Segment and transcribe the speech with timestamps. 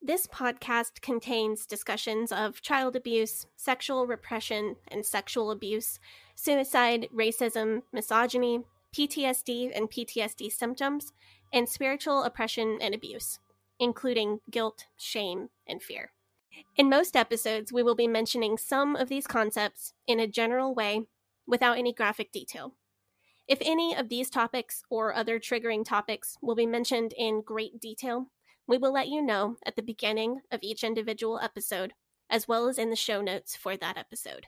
[0.00, 5.98] This podcast contains discussions of child abuse, sexual repression and sexual abuse,
[6.36, 8.60] suicide, racism, misogyny,
[8.96, 11.12] PTSD and PTSD symptoms,
[11.52, 13.40] and spiritual oppression and abuse,
[13.80, 16.12] including guilt, shame, and fear.
[16.76, 21.06] In most episodes, we will be mentioning some of these concepts in a general way
[21.46, 22.74] without any graphic detail.
[23.48, 28.28] If any of these topics or other triggering topics will be mentioned in great detail,
[28.68, 31.94] we will let you know at the beginning of each individual episode,
[32.30, 34.46] as well as in the show notes for that episode.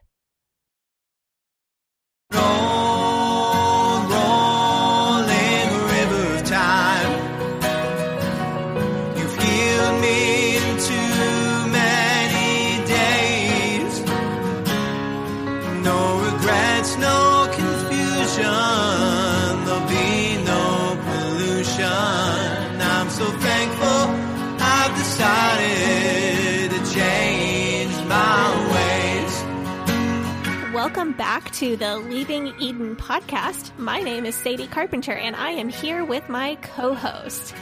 [31.20, 33.76] Back to the Leaving Eden podcast.
[33.78, 37.54] My name is Sadie Carpenter, and I am here with my co host.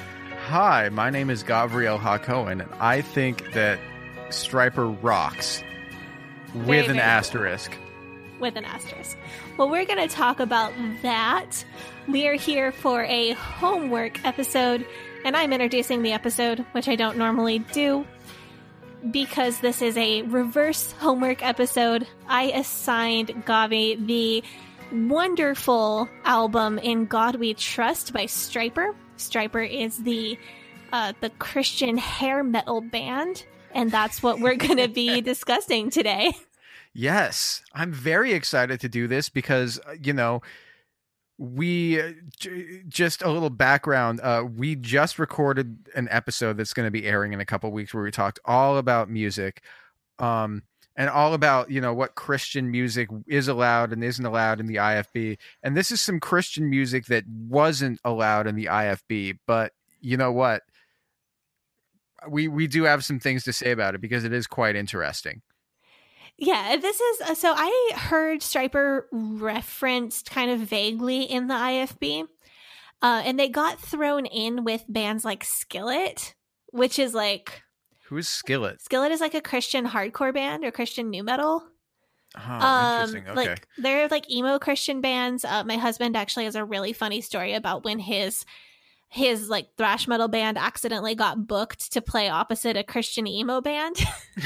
[0.46, 3.80] Hi, my name is Gavriel Hakohen, and I think that
[4.28, 5.64] Stryper rocks
[6.54, 7.00] with Very, an very cool.
[7.02, 7.72] asterisk.
[8.38, 9.18] with an asterisk.
[9.56, 11.64] Well, we're going to talk about that.
[12.06, 14.86] We are here for a homework episode,
[15.24, 18.06] and I'm introducing the episode, which I don't normally do.
[19.10, 24.42] Because this is a reverse homework episode, I assigned Gavi the
[24.92, 28.94] wonderful album In God We Trust by Stryper.
[29.16, 30.36] Stryper is the
[30.92, 36.32] uh, the Christian hair metal band, and that's what we're going to be discussing today.
[36.92, 40.42] Yes, I'm very excited to do this because, uh, you know,
[41.38, 42.12] we uh,
[42.88, 44.20] just a little background.
[44.20, 47.94] Uh, we just recorded an episode that's going to be airing in a couple weeks
[47.94, 49.62] where we talked all about music.
[50.18, 50.62] Um,
[50.98, 54.76] and all about you know what Christian music is allowed and isn't allowed in the
[54.76, 55.38] IFB.
[55.62, 60.32] And this is some Christian music that wasn't allowed in the IFB, but you know
[60.32, 60.62] what?
[62.28, 65.40] We we do have some things to say about it because it is quite interesting.
[66.38, 72.26] Yeah, this is uh, so I heard Stryper referenced kind of vaguely in the IFB.
[73.00, 76.34] Uh, and they got thrown in with bands like Skillet,
[76.70, 77.62] which is like
[78.06, 78.80] Who's Skillet?
[78.80, 81.64] Skillet is like a Christian hardcore band or Christian nu metal.
[82.36, 83.24] Oh, um, interesting.
[83.28, 83.34] Okay.
[83.34, 85.44] like they're like emo Christian bands.
[85.44, 88.44] Uh, my husband actually has a really funny story about when his
[89.08, 93.96] his like thrash metal band accidentally got booked to play opposite a Christian emo band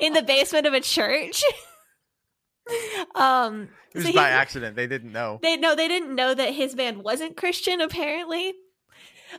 [0.00, 1.44] in the basement of a church.
[3.14, 4.74] um, it was so he- by accident.
[4.76, 5.38] They didn't know.
[5.42, 8.52] they no, they didn't know that his band wasn't Christian apparently,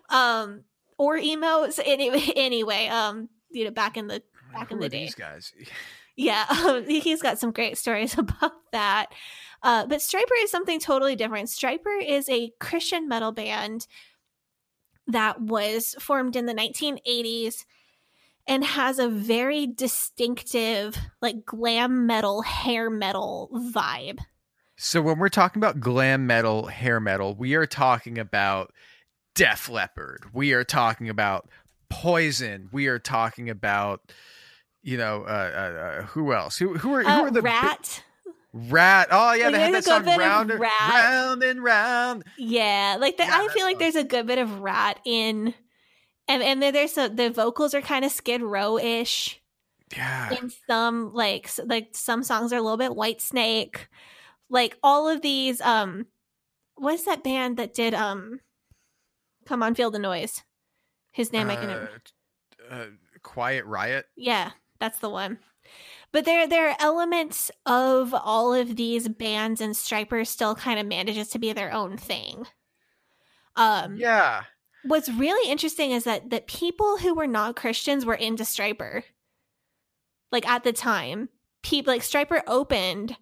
[0.09, 0.63] um,
[0.97, 1.69] or emo.
[1.69, 5.51] So anyway, anyway, um, you know, back in the back in the day, these guys?
[6.15, 9.07] yeah, um, he's got some great stories about that.
[9.61, 11.49] Uh, but Stryper is something totally different.
[11.49, 13.87] Stryper is a Christian metal band
[15.07, 17.65] that was formed in the 1980s
[18.47, 24.19] and has a very distinctive, like glam metal, hair metal vibe.
[24.77, 28.73] So when we're talking about glam metal, hair metal, we are talking about
[29.35, 30.25] Def Leppard.
[30.33, 31.49] We are talking about
[31.89, 32.69] Poison.
[32.71, 34.13] We are talking about
[34.81, 36.57] you know, uh, uh, uh, who else?
[36.57, 38.03] Who who are who Uh, are the Ratt.
[38.53, 39.09] Rat?
[39.11, 40.71] Oh yeah, they had that song good bit of round and Ratt.
[40.89, 42.23] round and round.
[42.37, 45.53] Yeah, like the, Yeah, I feel like there's a good bit of Ratt in,
[46.27, 49.39] and and then there's a, the vocals are kind of Skid Row ish
[49.95, 53.87] Yeah, in some like like some songs are a little bit Whitesnake,
[54.49, 55.61] like all of these.
[55.61, 56.07] Um,
[56.75, 58.39] what's that band that did um,
[59.45, 60.43] come on, feel the noise.
[61.11, 61.87] His name I can uh,
[62.69, 62.85] uh,
[63.21, 64.05] Quiet Riot.
[64.15, 65.39] Yeah, that's the one.
[66.11, 70.87] But there there are elements of all of these bands and Stryper still kind of
[70.87, 72.45] manages to be their own thing.
[73.55, 74.43] Um Yeah,
[74.83, 79.03] what's really interesting is that that people who were not Christians were into Stryper.
[80.31, 81.29] Like at the time,
[81.63, 83.17] people like Stryper opened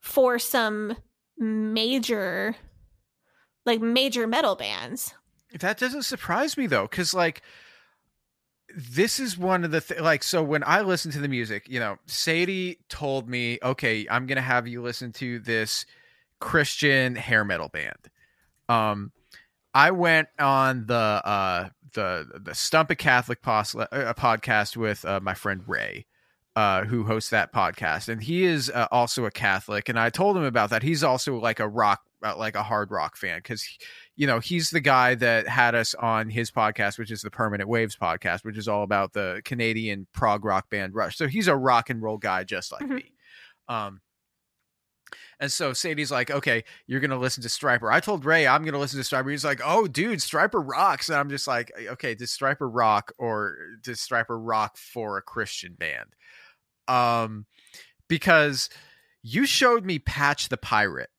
[0.00, 0.96] for some
[1.38, 2.56] major
[3.64, 5.14] like major metal bands.
[5.58, 7.42] that doesn't surprise me though, because like
[8.74, 11.80] this is one of the th- like so when I listen to the music, you
[11.80, 15.86] know, Sadie told me, okay, I'm gonna have you listen to this
[16.40, 18.10] Christian hair metal band.
[18.68, 19.12] Um,
[19.74, 25.20] I went on the uh the the Stump a Catholic pos- a podcast with uh,
[25.22, 26.06] my friend Ray.
[26.54, 30.38] Uh, who hosts that podcast and he is uh, also a catholic and i told
[30.38, 33.68] him about that he's also like a rock uh, like a hard rock fan because
[34.16, 37.68] you know, he's the guy that had us on his podcast, which is the Permanent
[37.68, 41.16] Waves podcast, which is all about the Canadian prog rock band Rush.
[41.16, 42.94] So he's a rock and roll guy just like Mhm.
[42.96, 43.12] me.
[43.68, 44.00] Um,
[45.38, 47.92] and so Sadie's like, okay, you're going to listen to Stryper.
[47.92, 49.30] I told Ray I'm going to listen to Stryper.
[49.30, 51.10] He's like, oh, dude, Stryper rocks.
[51.10, 55.74] And I'm just like, okay, does Stryper rock or does Stryper rock for a Christian
[55.74, 56.14] band?
[56.88, 57.44] Um,
[58.08, 58.70] because
[59.22, 61.10] you showed me Patch the Pirate.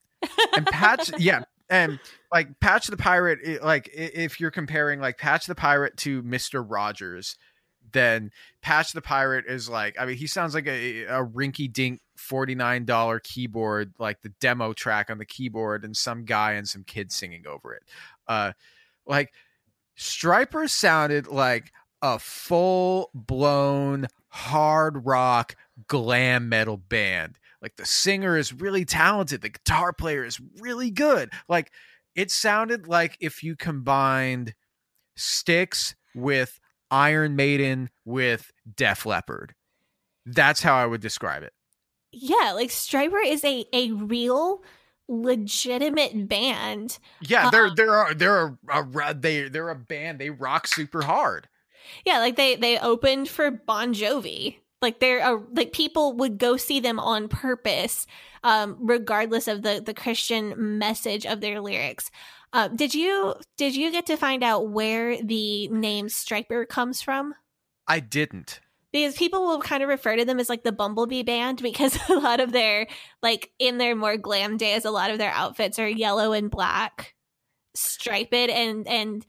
[0.56, 2.00] And Patch, yeah, and
[2.32, 7.38] like Patch the Pirate, like if you're comparing like Patch the Pirate to Mister Rogers,
[7.92, 8.32] then
[8.62, 12.56] Patch the Pirate is like, I mean, he sounds like a, a rinky dink forty
[12.56, 16.84] nine dollar keyboard, like the demo track on the keyboard, and some guy and some
[16.84, 17.84] kids singing over it.
[18.28, 18.52] Uh,
[19.06, 19.34] like
[19.98, 21.72] Stryper sounded like
[22.02, 25.56] a full blown hard rock
[25.88, 27.40] glam metal band.
[27.62, 31.32] Like the singer is really talented, the guitar player is really good.
[31.50, 31.72] Like
[32.16, 34.54] it sounded like if you combined
[35.16, 36.60] Styx with
[36.92, 39.54] Iron Maiden with Def Leppard.
[40.26, 41.54] That's how I would describe it.
[42.12, 44.64] Yeah, like Stryper is a a real
[45.08, 47.00] legitimate band.
[47.22, 50.20] Yeah, they're Uh, they're a, they're a, a they they're a band.
[50.20, 51.48] They rock super hard.
[52.06, 54.58] Yeah, like they they opened for Bon Jovi.
[54.82, 58.06] Like they're a, like people would go see them on purpose,
[58.44, 62.12] um, regardless of the the Christian message of their lyrics.
[62.54, 67.34] Uh, did you did you get to find out where the name Stryper comes from?
[67.88, 68.60] I didn't.
[68.92, 72.14] because people will kind of refer to them as like the bumblebee band because a
[72.14, 72.88] lot of their
[73.22, 77.16] like in their more glam days a lot of their outfits are yellow and black
[77.76, 79.26] striped and and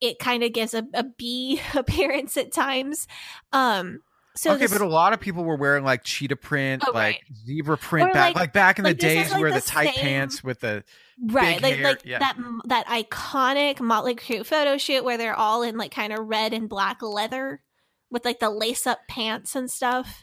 [0.00, 3.06] it kind of gives a, a bee appearance at times
[3.52, 4.00] um
[4.36, 6.94] so okay, this- but a lot of people were wearing like cheetah print, Oh, like
[6.94, 7.36] right.
[7.46, 9.66] zebra print Or, back, like- like, back in like, the days like, where the, the
[9.66, 10.84] tight same- pants with the
[11.26, 12.18] right big like hair, like yeah.
[12.18, 12.36] that
[12.66, 16.68] that iconic Mötley Crüe photo shoot where they're all in like kind of red and
[16.68, 17.62] black leather
[18.10, 20.22] with like the lace up pants and stuff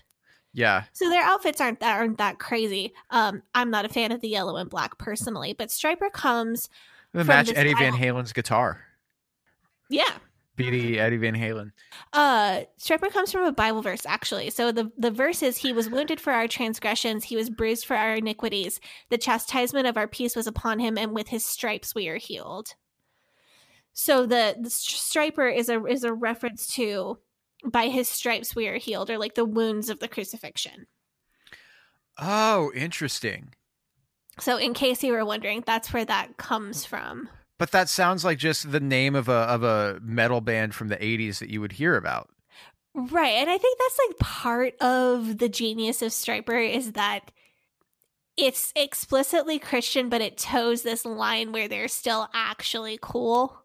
[0.55, 0.83] yeah.
[0.93, 2.93] So their outfits aren't that aren't that crazy.
[3.09, 6.69] Um, I'm not a fan of the yellow and black personally, but Stryper comes,
[7.11, 7.93] The match Eddie Van.
[7.93, 8.79] Halen's guitar.
[9.89, 10.11] yeah.
[10.57, 11.71] BD Eddie Van Halen.
[12.11, 14.49] Uh, Stryper comes from a Bible verse actually.
[14.49, 17.95] So the the verse is, "He was wounded for our transgressions; he was bruised for
[17.95, 18.79] our iniquities.
[19.09, 22.75] The chastisement of our peace was upon him, and with his stripes we are healed."
[23.93, 27.19] So the, the Stryper is a is a reference to
[27.65, 30.87] by his stripes we are healed, or like the wounds of the crucifixion.
[32.19, 33.53] Oh, interesting.
[34.39, 37.29] So in case you were wondering, that's where that comes from.
[37.63, 40.97] But that sounds like just the name of a of a metal band from the
[40.97, 42.27] 80s that you would hear about.
[42.93, 43.35] Right.
[43.35, 47.31] And I think that's like part of the genius of Stryper is that
[48.35, 53.63] it's explicitly Christian, but it toes this line where they're still actually cool.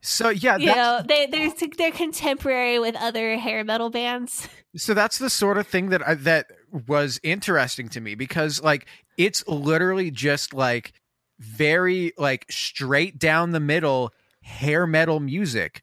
[0.00, 4.48] So yeah, You know, they they're they're contemporary with other hair metal bands.
[4.74, 6.46] so that's the sort of thing that I, that
[6.88, 8.86] was interesting to me because like
[9.18, 10.94] it's literally just like
[11.38, 14.12] very like straight down the middle
[14.42, 15.82] hair metal music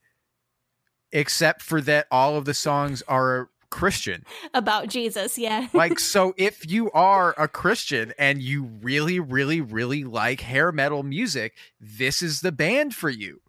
[1.11, 4.25] except for that all of the songs are Christian.
[4.53, 5.67] About Jesus, yeah.
[5.73, 11.03] like so if you are a christian and you really really really like hair metal
[11.03, 13.41] music this is the band for you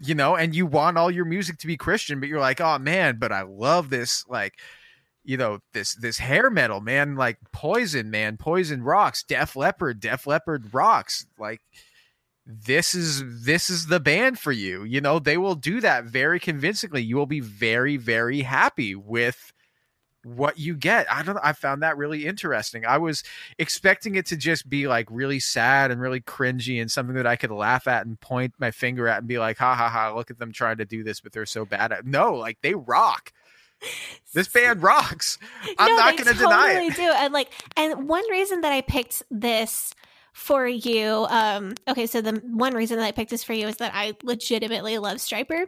[0.00, 2.78] you know and you want all your music to be christian but you're like oh
[2.78, 4.54] man but i love this like
[5.26, 10.26] you know this this hair metal man like poison man poison rocks def leppard def
[10.26, 11.60] leppard rocks like
[12.46, 15.18] this is this is the band for you you know?
[15.18, 17.02] They will do that very convincingly.
[17.02, 19.52] You will be very very happy with
[20.22, 21.10] what you get.
[21.12, 22.84] I don't i found that really interesting.
[22.86, 23.24] I was
[23.58, 27.36] expecting it to just be like really sad and really cringy and something that i
[27.36, 30.30] could laugh at and point my finger at and be like ha ha ha look
[30.30, 33.32] at them trying to do this but they're so bad at no like they rock
[34.34, 35.38] this band rocks.
[35.78, 36.96] I'm no, not going to deny totally it.
[36.96, 37.02] do.
[37.02, 39.94] And like, and one reason that I picked this
[40.32, 43.76] for you, um, okay, so the one reason that I picked this for you is
[43.78, 45.64] that I legitimately love Stryper.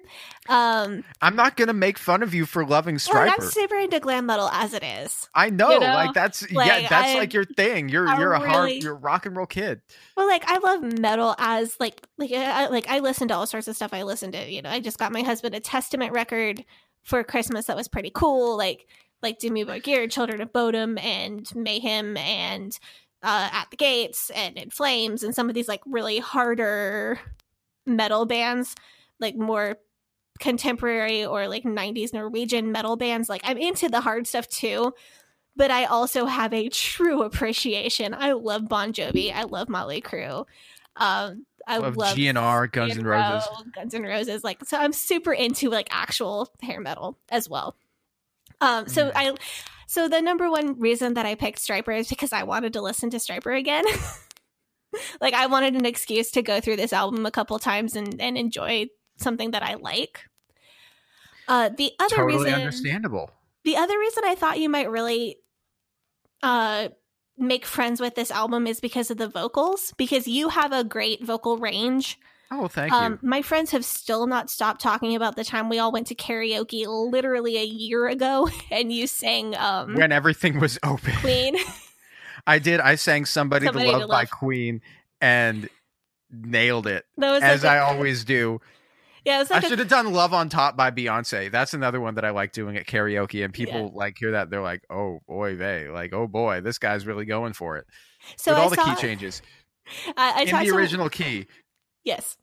[0.51, 3.33] Um, I'm not going to make fun of you for loving well, Stryper.
[3.33, 5.27] I'm super into glam metal as it is.
[5.35, 5.87] I know, you know?
[5.87, 7.89] like that's Like, yeah, that's I- like your thing.
[7.89, 9.81] You're I you're a hard, you're a rock and roll kid.
[10.19, 13.69] Well, like I love metal as like like I, like I listen to all sorts
[13.69, 13.95] of stuff.
[13.95, 16.63] I listen to you know I just got my husband a Testament record
[17.09, 18.57] for Christmas that was pretty cool.
[18.57, 18.87] Like
[19.23, 22.79] like Dimmu Borgir, Children of Bodom, and Mayhem, and
[23.23, 27.19] uh, At the Gates, and In Flames, and some of these like really harder
[27.87, 28.75] metal bands,
[29.19, 29.79] like more
[30.39, 33.29] contemporary or like 90s Norwegian metal bands.
[33.29, 34.93] Like I'm into the hard stuff too.
[35.57, 38.15] But I also have a true appreciation.
[38.15, 39.35] I love Bon Jovi.
[39.35, 40.45] I love Mötley Crüe.
[40.95, 43.49] Um, I Love love GNR, Guns N' Roses.
[43.75, 44.43] Guns N' Roses.
[44.43, 47.77] Like so, I'm super into like actual hair metal as well.
[48.61, 49.13] Um, so Mm.
[49.15, 49.35] I,
[49.87, 53.11] so the number one reason that I picked Stryper is because I wanted to listen
[53.11, 53.85] to Stryper again.
[55.21, 58.37] like I wanted an excuse to go through this album a couple times and and
[58.39, 58.87] enjoy
[59.19, 60.25] something that I like.
[61.47, 63.31] Uh, the other Totally reason, understandable.
[63.65, 65.37] the other reason I thought you might really
[66.43, 66.89] uh
[67.39, 71.23] make friends with this album is because of the vocals because you have a great
[71.25, 72.19] vocal range.
[72.51, 73.29] Oh, thank Um you.
[73.29, 76.87] my friends have still not stopped talking about the time we all went to karaoke
[76.87, 81.57] literally a year ago and you sang um When everything was open, Queen.
[82.47, 82.81] I did.
[82.81, 84.81] I sang "Somebody, Somebody to to Love" by Queen
[85.21, 85.69] and
[86.31, 88.61] nailed it That was as like I a- always do.
[89.25, 91.51] Yeah, was I like a- should have done "Love on Top" by Beyonce.
[91.51, 94.63] That's another one that I like doing at karaoke, and people like hear that they're
[94.63, 97.87] like, "Oh boy, they like, oh boy, this guy's really going for it."
[98.37, 99.43] so With I all the saw, key changes
[100.17, 101.47] I, I in the to- original key.
[102.05, 102.37] Yes.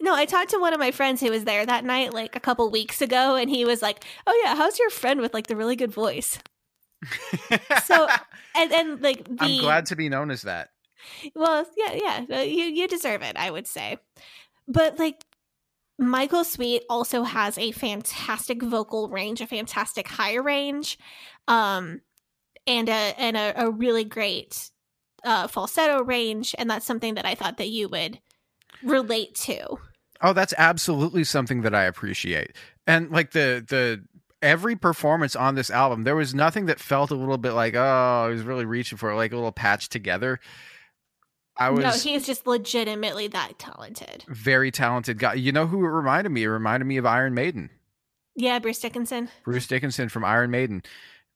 [0.00, 2.40] No, I talked to one of my friends who was there that night, like a
[2.40, 5.54] couple weeks ago, and he was like, "Oh yeah, how's your friend with like the
[5.56, 6.38] really good voice?"
[7.84, 8.08] So,
[8.54, 10.68] And and like the I'm glad to be known as that.
[11.34, 13.96] well, yeah, yeah, you you deserve it, I would say.
[14.68, 15.24] But like
[15.98, 20.98] Michael Sweet also has a fantastic vocal range, a fantastic high range,
[21.48, 22.00] um,
[22.66, 24.70] and a and a, a really great
[25.24, 28.18] uh, falsetto range, and that's something that I thought that you would
[28.82, 29.78] relate to.
[30.20, 32.52] Oh, that's absolutely something that I appreciate.
[32.86, 34.02] And like the the
[34.40, 38.24] every performance on this album, there was nothing that felt a little bit like, oh,
[38.26, 40.40] I was really reaching for like a little patch together.
[41.66, 44.24] I was no, he's just legitimately that talented.
[44.28, 45.34] very talented guy.
[45.34, 46.44] You know who it reminded me?
[46.44, 47.70] It reminded me of Iron Maiden.
[48.34, 49.28] Yeah, Bruce Dickinson.
[49.44, 50.82] Bruce Dickinson from Iron Maiden.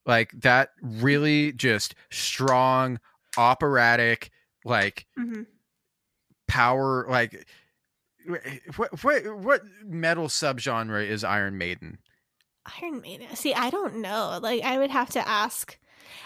[0.05, 3.01] Like that really just strong,
[3.37, 4.31] operatic,
[4.65, 5.43] like hmm
[6.49, 7.45] power like
[8.77, 11.99] what what what metal subgenre is Iron Maiden?
[12.83, 13.35] Iron Maiden.
[13.37, 14.39] See, I don't know.
[14.43, 15.79] Like, I would have to ask.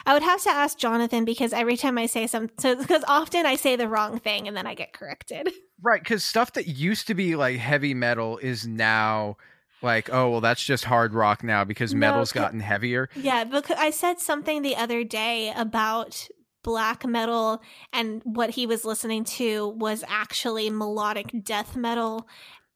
[0.06, 3.46] I would have to ask Jonathan because every time I say something, so because often
[3.46, 5.50] I say the wrong thing and then I get corrected.
[5.82, 9.38] Right, because stuff that used to be like heavy metal is now
[9.80, 13.08] like, oh well, that's just hard rock now because metal's gotten heavier.
[13.16, 16.28] Yeah, because I said something the other day about
[16.62, 22.28] black metal and what he was listening to was actually melodic death metal.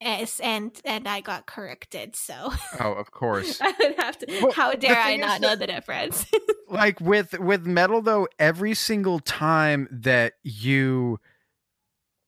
[0.02, 3.58] As, and and I got corrected, so Oh, of course.
[3.62, 4.26] I would have to.
[4.42, 6.26] Well, how dare I thing is not know that- the difference?
[6.68, 11.20] like with with metal though, every single time that you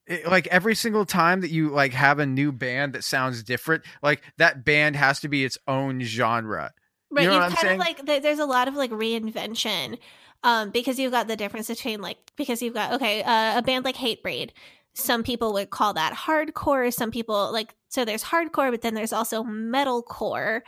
[0.07, 3.83] it- like every single time that you like have a new band that sounds different,
[4.01, 6.73] like that band has to be its own genre.
[7.11, 7.99] Right, know you what have I'm kind saying?
[8.01, 9.99] of like there's a lot of like reinvention,
[10.43, 13.85] um, because you've got the difference between like because you've got okay, uh, a band
[13.85, 14.51] like Hatebreed.
[14.97, 16.91] Some people would call that hardcore.
[16.91, 20.61] Some people like so there's hardcore, but then there's also metalcore,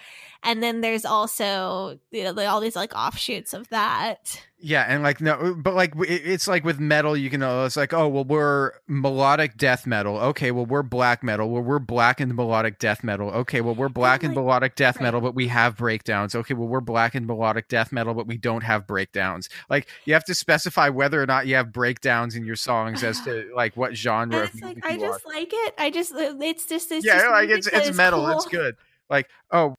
[0.44, 4.42] and then there's also you know all these like offshoots of that.
[4.62, 7.94] Yeah, and like no, but like it's like with metal, you can know it's like
[7.94, 10.18] oh well we're melodic death metal.
[10.18, 11.50] Okay, well we're black metal.
[11.50, 13.30] Well we're black and melodic death metal.
[13.30, 15.04] Okay, well we're black and like- melodic death right.
[15.04, 16.36] metal, but we have breakdowns.
[16.36, 19.48] Okay, well we're black and melodic death metal, but we don't have breakdowns.
[19.70, 23.22] Like you have to specify whether or not you have breakdowns in your songs as
[23.22, 24.40] to like what genre.
[24.40, 25.08] And it's like I you are.
[25.08, 25.74] just like it.
[25.78, 28.26] I just uh, it's just it's yeah, like it's it's metal.
[28.26, 28.32] cool.
[28.32, 28.76] It's good.
[29.10, 29.76] Like oh,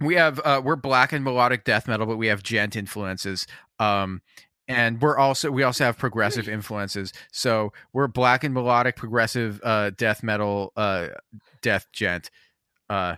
[0.00, 3.46] we have uh we're black and melodic death metal but we have djent influences
[3.78, 4.20] um
[4.68, 9.90] and we're also we also have progressive influences so we're black and melodic progressive uh
[9.96, 11.08] death metal uh
[11.62, 12.30] death djent
[12.90, 13.16] uh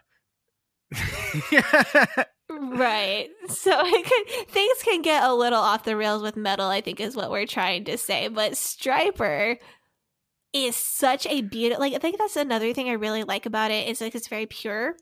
[2.51, 3.29] Right.
[3.49, 6.99] So it can, things can get a little off the rails with metal, I think
[6.99, 8.29] is what we're trying to say.
[8.29, 9.59] But Stryper
[10.65, 13.89] is such a beautiful like I think that's another thing I really like about it
[13.89, 14.97] is like it's very pure.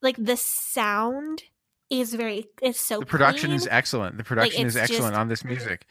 [0.00, 1.42] Like the sound
[1.90, 5.44] is very it's so the production clean, is excellent the production is excellent on this
[5.44, 5.86] music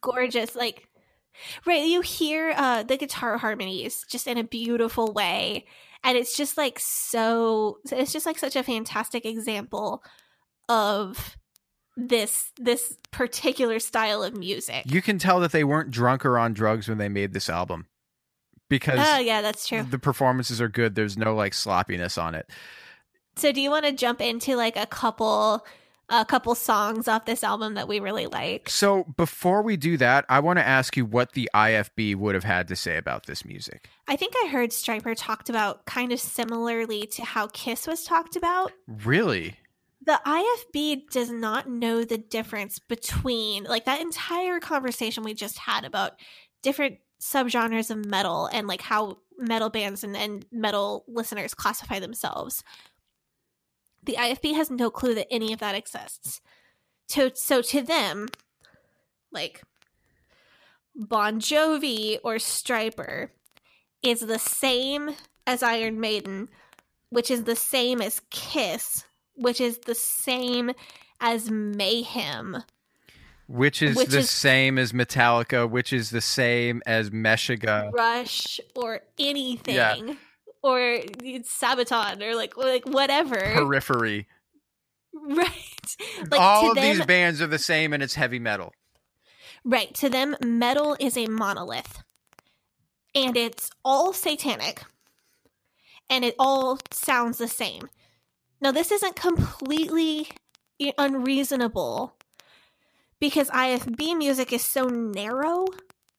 [0.00, 0.54] gorgeous.
[0.54, 0.88] Like
[1.66, 5.66] right, you hear uh the guitar harmonies just in a beautiful way.
[6.04, 10.02] And it's just like so it's just like such a fantastic example
[10.68, 11.36] of
[11.96, 14.84] this this particular style of music.
[14.86, 17.86] you can tell that they weren't drunk or on drugs when they made this album
[18.72, 19.82] because Oh yeah, that's true.
[19.82, 22.50] the performances are good there's no like sloppiness on it
[23.36, 25.64] So do you want to jump into like a couple
[26.08, 28.68] a couple songs off this album that we really like?
[28.68, 32.44] So before we do that, I want to ask you what the IFB would have
[32.44, 33.88] had to say about this music.
[34.08, 38.36] I think I heard Stryper talked about kind of similarly to how Kiss was talked
[38.36, 38.72] about.
[38.86, 39.56] Really?
[40.04, 45.84] The IFB does not know the difference between like that entire conversation we just had
[45.86, 46.20] about
[46.60, 52.64] different subgenres of metal and like how metal bands and, and metal listeners classify themselves.
[54.02, 56.40] The IFB has no clue that any of that exists.
[57.10, 58.28] To so to them,
[59.30, 59.62] like
[60.96, 63.28] Bon Jovi or Stryper
[64.02, 65.10] is the same
[65.46, 66.48] as Iron Maiden,
[67.10, 70.72] which is the same as Kiss, which is the same
[71.20, 72.64] as Mayhem.
[73.52, 77.92] Which is Which the is- same as Metallica, which is the same as Meshuggah.
[77.92, 80.16] Rush or anything.
[80.62, 83.36] Or Sabaton or like like whatever.
[83.36, 84.26] Periphery.
[85.14, 85.48] right.
[86.30, 88.72] Like All of them, these bands are the same and it's heavy metal.
[89.66, 89.92] Right.
[89.96, 92.02] To them, metal is a monolith.
[93.14, 94.82] And it's all satanic.
[96.08, 97.90] And it all sounds the same.
[98.62, 100.28] Now, this isn't completely
[100.96, 102.14] unreasonable
[103.22, 105.64] because IFB music is so narrow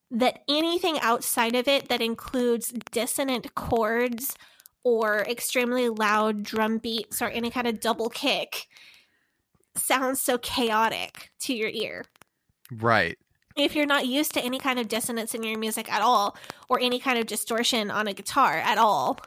[0.09, 4.37] that anything outside of it that includes dissonant chords
[4.85, 8.67] or extremely loud drum beats or any kind of double kick
[9.75, 12.05] sounds so chaotic to your ear
[12.71, 13.17] Right.
[13.57, 16.37] if you're not used to any kind of dissonance in your music at all,
[16.69, 19.19] or any kind of distortion on a guitar at all,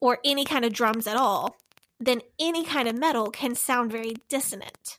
[0.00, 1.56] or any kind of drums at all,
[1.98, 4.98] then any kind of metal can sound very dissonant.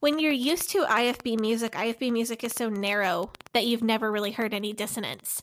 [0.00, 4.32] When you're used to IFB music, IFB music is so narrow that you've never really
[4.32, 5.42] heard any dissonance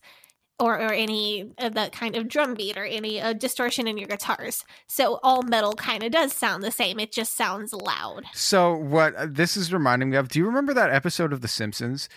[0.59, 4.07] or, or any of that kind of drum beat or any uh, distortion in your
[4.07, 4.65] guitars.
[4.87, 6.99] So all metal kind of does sound the same.
[6.99, 8.23] It just sounds loud.
[8.33, 11.47] So what uh, this is reminding me of, do you remember that episode of The
[11.47, 12.09] Simpsons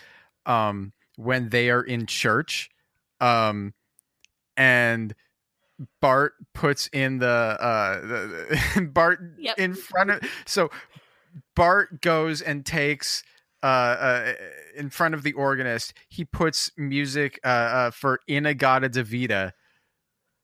[0.47, 2.71] um when they are in church
[3.19, 3.75] um
[4.57, 5.13] and
[5.99, 9.59] Bart puts in the uh the, Bart Yep.
[9.59, 10.71] in front of so
[11.55, 13.23] Bart goes and takes
[13.63, 14.33] uh, uh
[14.75, 19.51] in front of the organist he puts music uh, uh for Inagata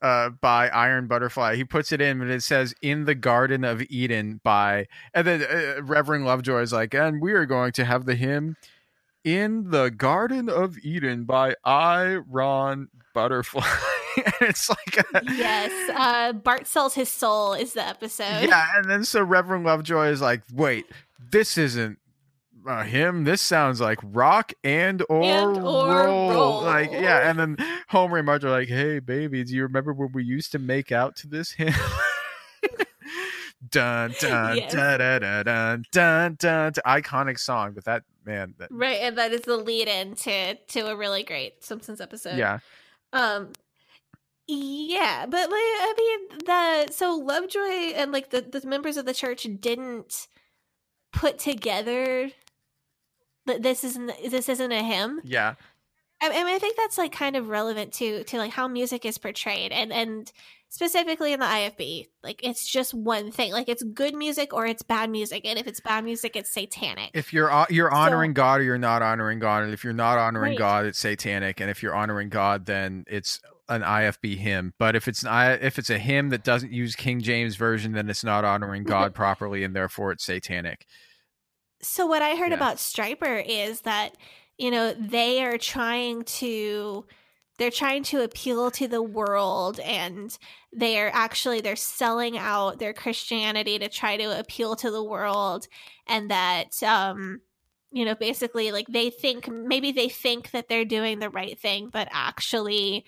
[0.02, 1.56] uh by Iron Butterfly.
[1.56, 5.42] He puts it in and it says in the garden of Eden by and then
[5.42, 8.56] uh, Reverend Lovejoy is like and we are going to have the hymn
[9.24, 13.68] in the garden of Eden by Iron Butterfly
[14.26, 18.44] and it's like a, yes, uh, Bart sells his soul is the episode.
[18.48, 20.86] yeah, and then so Reverend Lovejoy is like, "Wait,
[21.32, 22.00] this isn't
[22.68, 23.24] uh, him.
[23.24, 26.30] This sounds like rock and or, And or roll.
[26.32, 26.62] roll.
[26.64, 27.58] Like, yeah." And then
[27.90, 30.92] Homer and Marge are like, "Hey, baby, do you remember when we used to make
[30.92, 31.74] out to this hymn?"
[33.70, 34.72] dun dun Yes.
[34.72, 36.72] dun dun dun dun dun dun.
[36.86, 40.88] Iconic song, but that man, that, Right, and that is the lead in to to
[40.88, 42.38] a really great Simpsons episode.
[42.38, 42.60] yeah,
[43.14, 43.50] Um
[44.48, 49.14] yeah, but like I mean the so Lovejoy and like the, the members of the
[49.14, 50.28] church didn't
[51.12, 52.30] put together
[53.46, 55.22] that this isn't this isn't a hymn.
[55.24, 55.56] yeah.
[56.22, 59.06] I, I mean I think that's like kind of relevant to to like how music
[59.06, 60.32] is portrayed and and
[60.70, 62.08] specifically in the IFB.
[62.24, 63.52] Like it's just one thing.
[63.52, 65.46] Like it's good music or it's bad music.
[65.46, 67.12] And if it's bad music, it's satanic.
[67.14, 70.18] If you're you're So- honoring God or you're not honoring God, and if you're not
[70.18, 70.58] honoring Right.
[70.58, 74.74] God, it's satanic, and if you're honoring God, then it's an IFB hymn.
[74.80, 77.94] But if it's an I if it's a hymn that doesn't use King James version,
[77.94, 80.86] then it's not honoring God properly, and therefore it's satanic.
[81.82, 82.56] So what I heard Yeah.
[82.56, 84.16] about Stryper is that
[84.58, 87.06] you know they are trying to
[87.58, 90.38] they're trying to appeal to the world and
[90.72, 95.68] they're actually they're selling out their christianity to try to appeal to the world
[96.08, 97.42] and that um
[97.92, 101.90] you know basically like they think maybe they think that they're doing the right thing
[101.92, 103.06] but actually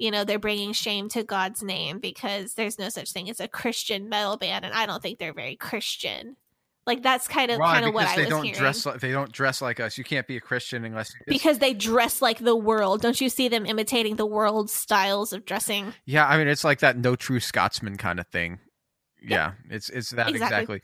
[0.00, 3.48] you know they're bringing shame to god's name because there's no such thing as a
[3.48, 6.36] christian metal band and i don't think they're very christian
[6.86, 9.00] like that's kind of kind of what because i they was don't hearing dress like
[9.00, 9.98] they don't dress like us.
[9.98, 13.48] You can't be a Christian unless because they dress like the world don't you see
[13.48, 17.38] them imitating the world's styles of dressing Yeah, I mean it's like that no true
[17.38, 18.58] Scotsman kind of thing.
[19.22, 20.76] Yeah, it's it's that Exactly.
[20.76, 20.82] exactly.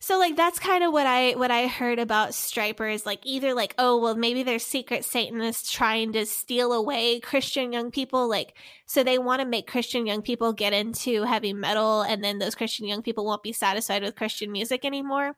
[0.00, 3.74] So like that's kind of what I what I heard about Strypers like either like
[3.78, 8.54] oh well maybe they're secret satanists trying to steal away Christian young people like
[8.86, 12.54] so they want to make Christian young people get into heavy metal and then those
[12.54, 15.36] Christian young people won't be satisfied with Christian music anymore.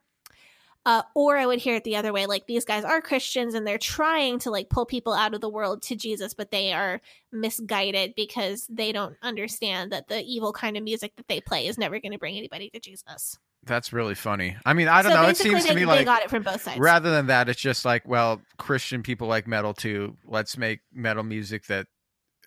[0.87, 3.67] Uh, or I would hear it the other way like these guys are Christians and
[3.67, 7.01] they're trying to like pull people out of the world to Jesus but they are
[7.31, 11.79] misguided because they don't understand that the evil kind of music that they play is
[11.79, 13.39] never going to bring anybody to Jesus.
[13.69, 14.57] That's really funny.
[14.67, 15.29] I mean, I don't so know.
[15.29, 16.79] It seems they, to me they like got it from both sides.
[16.79, 20.17] rather than that, it's just like, well, Christian people like metal too.
[20.27, 21.87] Let's make metal music that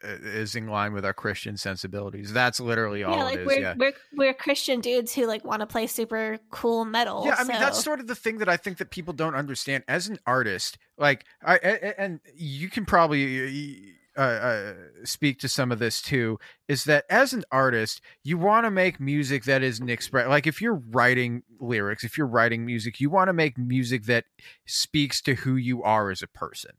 [0.04, 2.34] uh, in line with our Christian sensibilities.
[2.34, 3.46] That's literally all yeah, like is.
[3.46, 3.76] we're, yeah.
[3.78, 7.24] we're we're Christian dudes who like want to play super cool metal.
[7.26, 9.84] Yeah, I mean that's sort of the thing that I think that people don't understand
[9.88, 10.78] as an artist.
[10.98, 16.40] Like, I, I and you can probably uh, uh, speak to some of this too.
[16.68, 20.28] Is that as an artist, you want to make music that is an express.
[20.28, 24.26] Like, if you're writing lyrics, if you're writing music, you want to make music that
[24.66, 26.72] speaks to who you are as a person.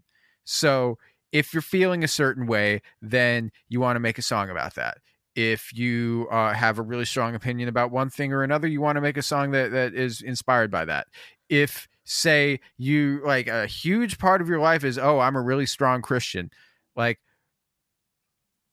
[0.44, 0.98] So,
[1.32, 4.98] if you're feeling a certain way, then you want to make a song about that
[5.34, 8.96] if you uh, have a really strong opinion about one thing or another, you want
[8.96, 11.06] to make a song that, that is inspired by that.
[11.48, 15.66] If, say, you like a huge part of your life is, oh, I'm a really
[15.66, 16.50] strong Christian,
[16.96, 17.18] like,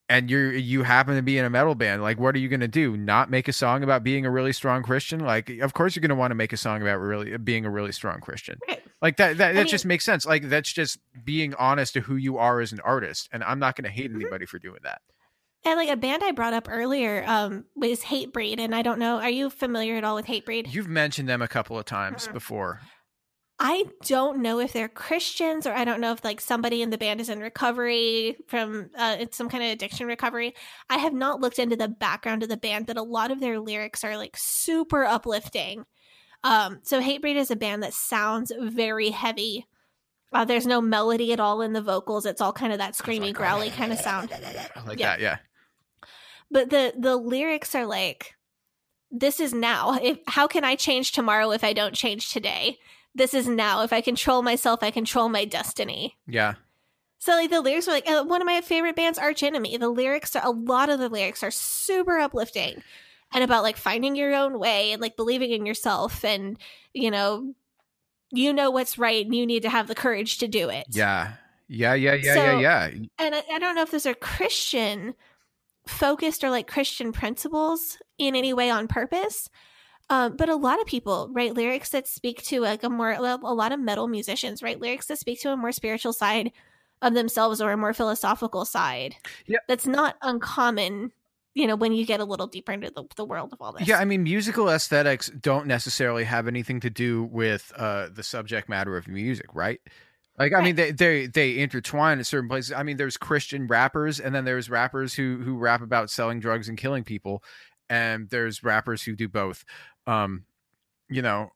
[0.08, 2.60] and you're you happen to be in a metal band, like, what are you going
[2.60, 2.96] to do?
[2.96, 5.20] Not make a song about being a really strong Christian?
[5.20, 7.70] Like, of course you're going to want to make a song about really being a
[7.70, 8.58] really strong Christian.
[8.68, 8.82] Right.
[9.00, 10.26] Like that, that, that I just mean- makes sense.
[10.26, 13.76] Like that's just being honest to who you are as an artist, and I'm not
[13.76, 14.16] going to hate Mhm.
[14.16, 15.00] anybody for doing that.
[15.64, 19.20] And like a band I brought up earlier um was Hatebreed, and I don't know,
[19.20, 20.72] are you familiar at all with Hatebreed?
[20.72, 22.32] You've mentioned them a couple of times Mhm.
[22.32, 22.80] before.
[23.62, 26.96] I don't know if they're Christians or I don't know if like somebody in the
[26.96, 30.54] band is in recovery from uh, it's some kind of addiction recovery.
[30.88, 33.60] I have not looked into the background of the band, but a lot of their
[33.60, 35.84] lyrics are like super uplifting.
[36.42, 39.66] Um, so Hatebreed is a band that sounds very heavy.
[40.32, 42.24] Uh, there's no melody at all in the vocals.
[42.24, 44.30] It's all kind of that screamy, growly kind of sound.
[44.86, 45.06] Like Yeah.
[45.08, 45.36] that, yeah.
[46.50, 48.36] But the the lyrics are like,
[49.10, 49.98] "This is now.
[50.02, 52.78] If how can I change tomorrow if I don't change today?
[53.14, 53.82] This is now.
[53.82, 56.54] If I control myself, I control my destiny." Yeah.
[57.18, 59.76] So like the lyrics are like uh, one of my favorite bands, Arch Enemy.
[59.76, 62.82] The lyrics are a lot of the lyrics are super uplifting
[63.32, 66.58] and about like finding your own way and like believing in yourself and
[66.94, 67.54] you know
[68.30, 70.86] you know what's right and you need to have the courage to do it.
[70.90, 71.32] Yeah.
[71.68, 73.06] Yeah, yeah, yeah, So- yeah, yeah.
[73.18, 75.14] And I, I don't know if those are Christian
[75.86, 79.50] focused or like Christian principles in any way on purpose.
[80.10, 83.20] Um, but a lot of people write lyrics that speak to like a more a
[83.22, 86.50] lot of metal musicians write lyrics that speak to a more spiritual side
[87.00, 89.14] of themselves or a more philosophical side.
[89.46, 89.58] Yeah.
[89.68, 91.12] That's not uncommon,
[91.54, 93.86] you know, when you get a little deeper into the, the world of all this.
[93.86, 98.68] Yeah, I mean, musical aesthetics don't necessarily have anything to do with uh, the subject
[98.68, 99.80] matter of music, right?
[100.38, 102.72] Like, I mean, they, they they intertwine in certain places.
[102.72, 106.66] I mean, there's Christian rappers, and then there's rappers who who rap about selling drugs
[106.66, 107.44] and killing people,
[107.90, 109.64] and there's rappers who do both.
[110.06, 110.44] Um,
[111.10, 111.50] you know,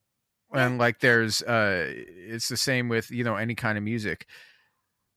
[0.52, 4.26] and like there's uh, it's the same with you know any kind of music.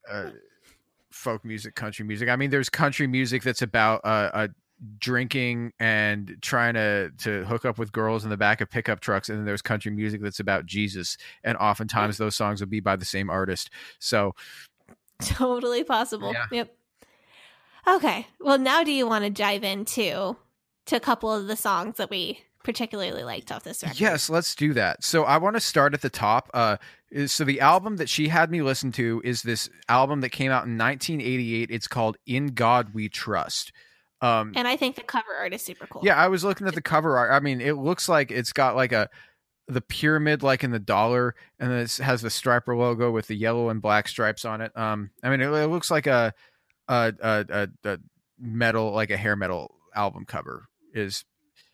[0.10, 0.30] Uh,
[1.12, 2.30] folk music, country music.
[2.30, 4.49] I mean, there's country music that's about uh, a
[4.99, 9.27] drinking and trying to to hook up with girls in the back of pickup trucks
[9.27, 12.95] and then there's country music that's about jesus and oftentimes those songs will be by
[12.95, 14.36] the same artist so
[15.21, 16.32] totally possible.
[16.34, 16.45] Yeah.
[16.51, 16.75] Yep.
[17.88, 18.27] Okay.
[18.39, 20.36] Well, now do you want to dive into
[20.88, 24.00] to a couple of the songs that we particularly liked off this record?
[24.00, 26.76] yes let's do that so i want to start at the top uh
[27.26, 30.65] so the album that she had me listen to is this album that came out
[30.65, 33.71] in 1988 it's called in god we trust
[34.21, 36.02] um And I think the cover art is super cool.
[36.04, 37.32] Yeah, I was looking at the cover art.
[37.32, 39.10] I mean, it looks like it's got like a
[39.67, 43.36] the pyramid like in the dollar, and then it has the Stryper logo with the
[43.36, 44.76] yellow and black stripes on it.
[44.76, 46.34] Um, I mean, it, it looks like a
[46.88, 48.00] a, a a a
[48.39, 51.26] metal like a hair metal album cover is.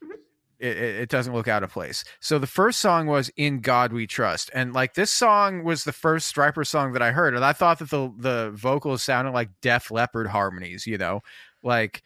[0.04, 0.16] Mhm.
[0.60, 2.04] it, it doesn't look out of place.
[2.20, 5.94] So the first song was "In God We Trust," and like this song was the
[5.94, 9.50] first Stryper song that I heard, and I thought that the the vocals sounded like
[9.62, 10.88] Def Leppard harmonies.
[10.88, 11.22] You know,
[11.64, 12.04] like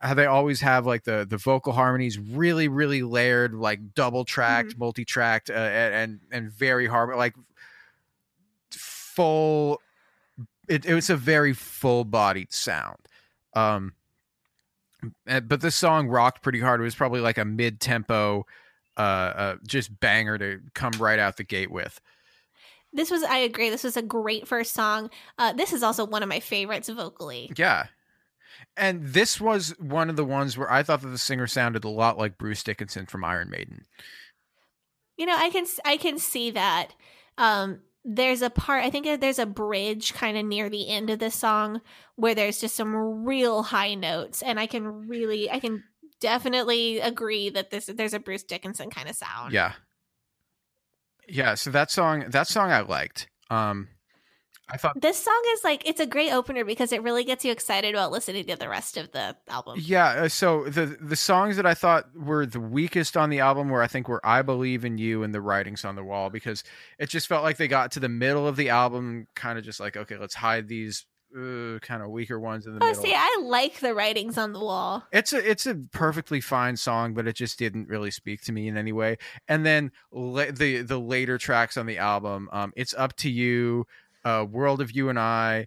[0.00, 4.76] how they always have like the the vocal harmonies really really layered, like double tracked,
[4.78, 7.34] multi tracked, uh, and and very hard, like
[8.70, 9.80] full.
[10.68, 12.98] It, it was a very full bodied sound.
[13.54, 13.94] Um,
[15.24, 16.80] but this song rocked pretty hard.
[16.80, 18.46] It was probably like a mid tempo,
[18.96, 22.00] uh, uh, just banger to come right out the gate with.
[22.92, 25.10] This was, I agree, this was a great first song.
[25.38, 27.52] Uh, this is also one of my favorites vocally.
[27.56, 27.86] Yeah.
[28.76, 31.88] And this was one of the ones where I thought that the singer sounded a
[31.88, 33.84] lot like Bruce Dickinson from Iron Maiden.
[35.16, 36.94] You know, I can I can see that.
[37.36, 41.18] Um, there's a part I think there's a bridge kind of near the end of
[41.18, 41.80] this song
[42.16, 45.84] where there's just some real high notes, and I can really I can
[46.20, 49.52] definitely agree that this there's a Bruce Dickinson kind of sound.
[49.52, 49.72] Yeah.
[51.28, 53.28] Yeah, so that song that song I liked.
[53.50, 53.88] Um
[54.72, 57.52] I thought This song is like it's a great opener because it really gets you
[57.52, 59.78] excited about listening to the rest of the album.
[59.80, 63.68] Yeah, uh, so the the songs that I thought were the weakest on the album
[63.68, 66.64] were I think were I Believe in You and The Writings on the Wall because
[66.98, 69.80] it just felt like they got to the middle of the album kind of just
[69.80, 71.06] like okay, let's hide these
[71.36, 72.88] uh, kind of weaker ones in the middle.
[72.88, 73.04] Oh, middle.
[73.04, 75.04] see, I like the writings on the wall.
[75.12, 78.68] It's a it's a perfectly fine song, but it just didn't really speak to me
[78.68, 79.18] in any way.
[79.48, 83.86] And then la- the the later tracks on the album, um, it's up to you,
[84.24, 85.66] uh, World of You and I,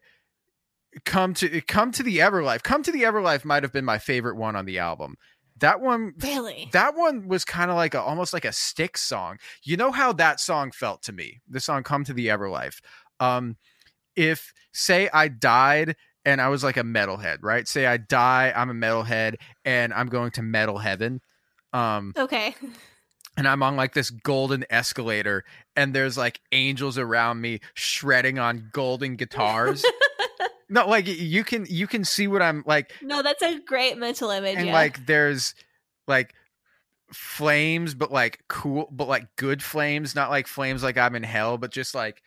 [1.05, 2.63] come to come to the Everlife.
[2.63, 5.15] Come to the Everlife might have been my favorite one on the album.
[5.59, 6.69] That one Really?
[6.73, 9.37] that one was kind of like a almost like a Styx song.
[9.63, 11.41] You know how that song felt to me.
[11.49, 12.79] The song "Come to the Everlife."
[13.19, 13.57] Um,
[14.15, 17.67] if say I died and I was like a metalhead, right?
[17.67, 19.35] Say I die, I'm a metalhead,
[19.65, 21.21] and I'm going to metal heaven.
[21.71, 22.55] Um, Okay.
[23.37, 25.43] and I'm on like this golden escalator,
[25.75, 29.85] and there's like angels around me shredding on golden guitars.
[30.69, 34.29] no, like you can you can see what I'm like no, that's a great mental
[34.29, 34.57] image.
[34.57, 34.73] and yeah.
[34.73, 35.55] like there's
[36.07, 36.33] like
[37.13, 41.59] flames but like cool but like good flames not like flames like i'm in hell
[41.59, 42.23] but just like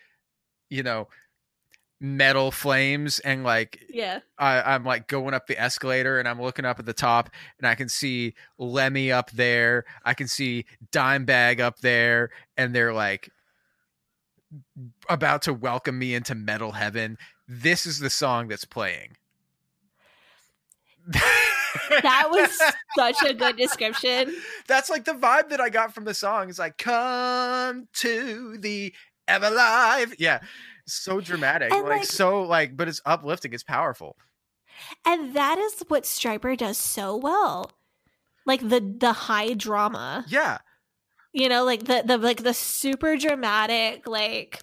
[0.70, 1.08] you know
[1.98, 4.20] metal flames and like yeah.
[4.38, 7.66] I, i'm like going up the escalator and i'm looking up at the top and
[7.66, 13.30] i can see lemmy up there i can see dimebag up there and they're like
[15.08, 17.16] about to welcome me into metal heaven
[17.48, 19.16] this is the song that's playing
[22.02, 22.60] That was
[22.98, 24.34] such a good description.
[24.66, 26.48] That's like the vibe that I got from the song.
[26.48, 28.92] It's like, come to the
[29.28, 30.14] Everlife.
[30.18, 30.40] Yeah.
[30.86, 31.70] So dramatic.
[31.72, 33.52] Like, like- so like, but it's uplifting.
[33.52, 34.16] It's powerful.
[35.06, 37.72] And that is what Stryper does so well.
[38.44, 40.24] Like the the high drama.
[40.28, 40.58] Yeah.
[41.32, 44.62] You know, like the the like the super dramatic like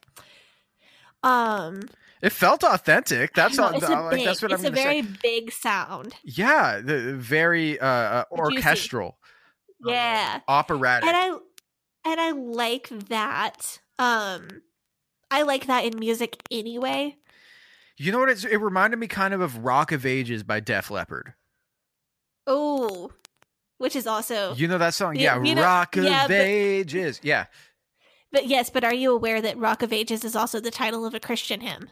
[1.23, 1.81] um
[2.21, 3.33] It felt authentic.
[3.33, 3.75] That's all.
[3.75, 5.09] it's a like, big, that's what it's I'm a gonna very say.
[5.21, 6.13] big sound.
[6.23, 6.79] Yeah.
[6.79, 8.41] The very uh, uh Juicy.
[8.57, 9.17] orchestral,
[9.85, 10.39] Yeah.
[10.47, 11.07] operatic.
[11.09, 11.27] and I
[12.09, 13.79] and I like that.
[13.99, 14.47] Um
[15.33, 17.17] I like that in music anyway.
[17.97, 18.29] you know what?
[18.29, 21.33] It's, it reminded me kind of of Rock of Ages by Def Leppard.
[22.45, 23.11] Oh,
[23.77, 25.15] which is also You know that song?
[25.15, 27.19] Yeah, you know- Rock of yeah, but- Ages.
[27.23, 27.45] Yeah.
[28.31, 31.13] But yes, but are you aware that Rock of Ages is also the title of
[31.13, 31.89] a Christian hymn?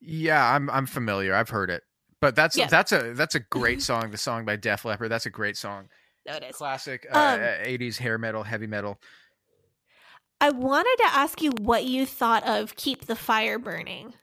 [0.00, 1.34] Yeah, I'm I'm familiar.
[1.34, 1.82] I've heard it.
[2.20, 2.68] But that's Yeah.
[2.68, 4.12] that's a that's a great song.
[4.12, 5.10] The song by Def Leppard.
[5.10, 5.88] That's a great song.
[6.26, 6.56] No, it is.
[6.56, 9.00] Classic uh, Um, uh, 80s hair metal, heavy metal.
[10.40, 14.14] I wanted to ask you what you thought of Keep the Fire Burning.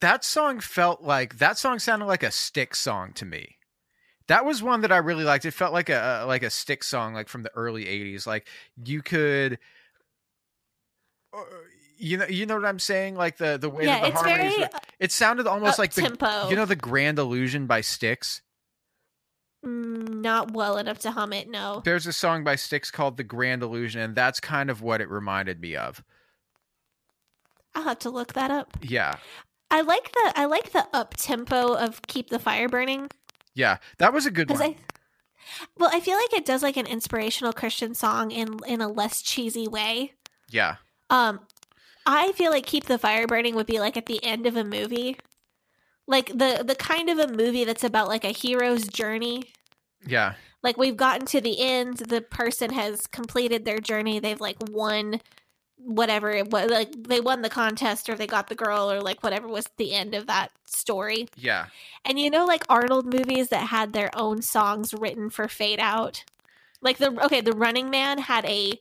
[0.00, 3.56] That song felt like that song sounded like a Styx song to me.
[4.28, 5.44] That was one that I really liked.
[5.44, 8.26] It felt like a like a Styx song like from the early 80s.
[8.26, 8.46] Like
[8.82, 9.58] you could
[11.36, 11.42] uh,
[11.98, 13.16] you know you know what I'm saying?
[13.16, 15.92] Like the the way yeah, that the it's harmonies very were- it sounded almost like
[15.92, 16.48] the tempo.
[16.48, 18.40] you know the Grand Illusion by Styx.
[19.64, 21.48] Mm, not well enough to hum it.
[21.48, 21.82] No.
[21.84, 25.08] There's a song by Styx called The Grand Illusion and that's kind of what it
[25.10, 26.02] reminded me of.
[27.74, 28.76] I'll have to look that up.
[28.82, 29.16] Yeah.
[29.70, 33.08] I like the I like the up tempo of Keep the Fire Burning
[33.54, 34.60] Yeah, that was a good one.
[34.62, 34.76] I.
[35.78, 39.22] Well, I feel like it does like an inspirational Christian song in in a less
[39.22, 40.14] cheesy way.
[40.48, 40.76] yeah.
[41.08, 41.40] Um,
[42.06, 44.62] I feel like Keep the Fire Burning would be like at the end of a
[44.64, 45.16] movie,
[46.10, 49.44] like the the kind of a movie that's about like a hero's journey.
[50.04, 50.34] Yeah.
[50.62, 54.18] Like we've gotten to the end, the person has completed their journey.
[54.18, 55.20] They've like won
[55.76, 59.22] whatever it was, like they won the contest or they got the girl or like
[59.22, 61.28] whatever was the end of that story.
[61.36, 61.66] Yeah.
[62.04, 66.24] And you know, like Arnold movies that had their own songs written for Fade Out.
[66.82, 68.80] Like the okay, the Running Man had a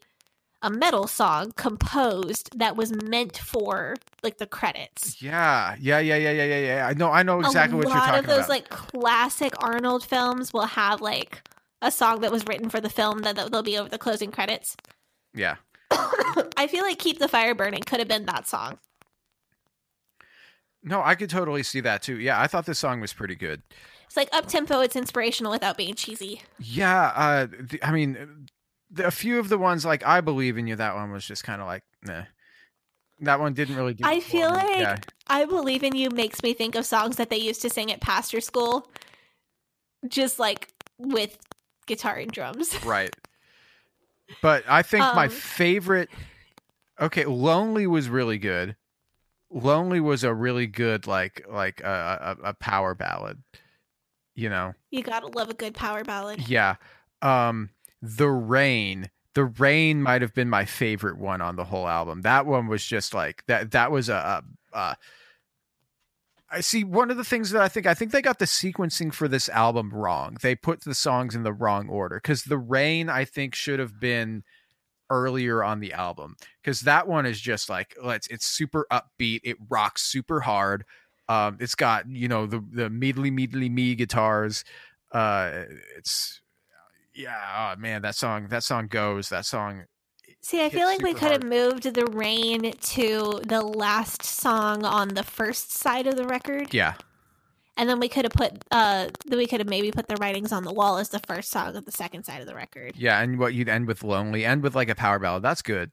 [0.61, 5.21] a metal song composed that was meant for like the credits.
[5.21, 6.87] Yeah, yeah, yeah, yeah, yeah, yeah, yeah.
[6.87, 8.13] I know, I know exactly what you're talking about.
[8.13, 8.49] A lot of those about.
[8.49, 11.41] like classic Arnold films will have like
[11.81, 14.75] a song that was written for the film that they'll be over the closing credits.
[15.33, 15.55] yeah,
[15.91, 18.79] I feel like "Keep the Fire Burning" could have been that song.
[20.83, 22.19] no, I could totally see that too.
[22.19, 23.61] Yeah, I thought this song was pretty good.
[24.07, 24.81] It's like up tempo.
[24.81, 26.41] It's inspirational without being cheesy.
[26.57, 28.47] Yeah, uh, the, I mean,
[28.97, 31.61] a few of the ones like "I Believe in You," that one was just kind
[31.61, 32.23] of like, nah.
[33.21, 34.05] That one didn't really do.
[34.05, 34.55] I feel me.
[34.55, 34.97] like yeah.
[35.27, 37.99] I Believe in You makes me think of songs that they used to sing at
[38.01, 38.89] pastor school,
[40.07, 41.37] just like with
[41.85, 42.77] guitar and drums.
[42.85, 43.13] Right.
[44.41, 46.09] But I think my Um, favorite
[46.99, 48.75] Okay, Lonely was really good.
[49.49, 53.41] Lonely was a really good like like uh, a a power ballad.
[54.35, 54.73] You know.
[54.91, 56.47] You gotta love a good power ballad.
[56.47, 56.75] Yeah.
[57.21, 57.69] Um
[58.01, 59.09] The Rain.
[59.35, 62.21] The Rain might have been my favorite one on the whole album.
[62.21, 64.97] That one was just like that that was a, a, a
[66.51, 69.13] I see one of the things that I think I think they got the sequencing
[69.13, 70.37] for this album wrong.
[70.41, 73.99] They put the songs in the wrong order cuz The Rain I think should have
[73.99, 74.43] been
[75.11, 79.57] earlier on the album cuz that one is just like let's it's super upbeat, it
[79.69, 80.85] rocks super hard.
[81.27, 84.63] Um it's got, you know, the the meedly meedly me guitars.
[85.11, 85.65] Uh
[85.97, 86.41] it's
[87.13, 89.29] yeah, oh man, that song that song goes.
[89.29, 89.85] That song
[90.41, 95.09] See, I feel like we could have moved the rain to the last song on
[95.09, 96.93] the first side of the record, yeah.
[97.75, 100.53] and then we could have put uh, then we could have maybe put the writings
[100.53, 102.93] on the wall as the first song of the second side of the record.
[102.95, 105.43] Yeah, and what you'd end with lonely, end with like a power ballad.
[105.43, 105.91] That's good.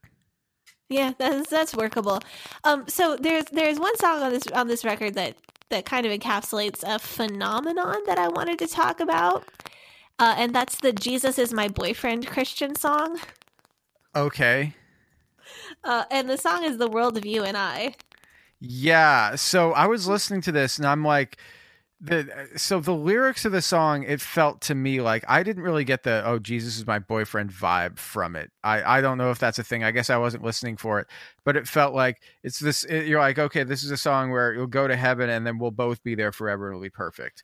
[0.89, 2.21] Yeah, that's that's workable.
[2.63, 5.35] Um, so there's there's one song on this on this record that
[5.69, 9.43] that kind of encapsulates a phenomenon that I wanted to talk about,
[10.19, 13.19] uh, and that's the "Jesus is my boyfriend" Christian song.
[14.15, 14.73] Okay.
[15.83, 17.95] Uh, and the song is "The World of You and I."
[18.59, 19.35] Yeah.
[19.35, 21.37] So I was listening to this and I'm like
[21.99, 25.83] the so the lyrics of the song it felt to me like I didn't really
[25.83, 28.51] get the oh Jesus is my boyfriend vibe from it.
[28.63, 29.83] I I don't know if that's a thing.
[29.83, 31.07] I guess I wasn't listening for it,
[31.43, 34.53] but it felt like it's this it, you're like okay, this is a song where
[34.53, 36.67] you'll go to heaven and then we'll both be there forever.
[36.67, 37.43] And it'll be perfect.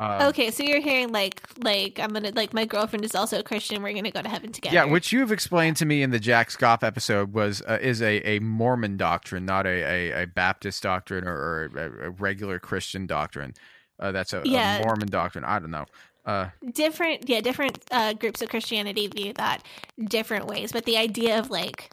[0.00, 3.42] Um, Okay, so you're hearing like like I'm gonna like my girlfriend is also a
[3.42, 3.82] Christian.
[3.82, 4.74] We're gonna go to heaven together.
[4.74, 8.20] Yeah, which you've explained to me in the Jack Scott episode was uh, is a,
[8.28, 13.06] a Mormon doctrine, not a, a, a Baptist doctrine or, or a, a regular Christian
[13.06, 13.54] doctrine.
[13.98, 14.76] Uh, that's a, Yeah.
[14.78, 15.44] a Mormon doctrine.
[15.44, 15.86] I don't know.
[16.24, 19.62] Uh, different yeah different uh, groups of Christianity view that
[20.04, 20.70] different ways.
[20.72, 21.90] But the idea of like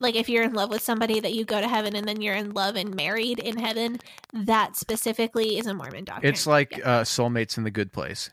[0.00, 2.34] like if you're in love with somebody that you go to heaven and then you're
[2.34, 3.98] in love and married in heaven,
[4.32, 6.32] that specifically is a Mormon doctrine.
[6.32, 6.98] it's like Yeah.
[6.98, 8.30] uh, soulmates in the good place.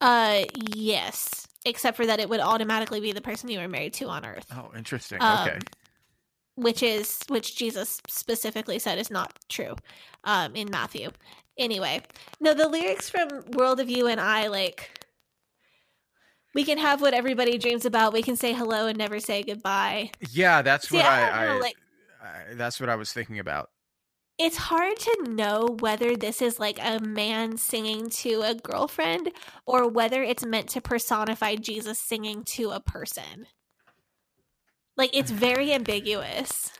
[0.00, 4.06] uh yes, except for that it would automatically be the person you were married to
[4.06, 4.46] on Earth.
[4.54, 5.18] Oh, interesting.
[5.22, 5.58] Um, okay.
[6.56, 9.74] which is which Jesus specifically said is not true
[10.24, 11.10] um in Matthew.
[11.58, 12.02] Anyway,
[12.40, 15.03] no the lyrics from World of You and I like
[16.54, 18.12] we can have what everybody dreams about.
[18.12, 20.12] We can say hello and never say goodbye.
[20.30, 21.76] Yeah, that's See, what I, I, know, I, like
[22.22, 23.70] I that's what I was thinking about.
[24.38, 29.30] it's hard to know whether this is like a man singing to a girlfriend
[29.66, 33.46] or whether it's meant to personify Jesus singing to a person.
[34.96, 36.72] Like it's very ambiguous.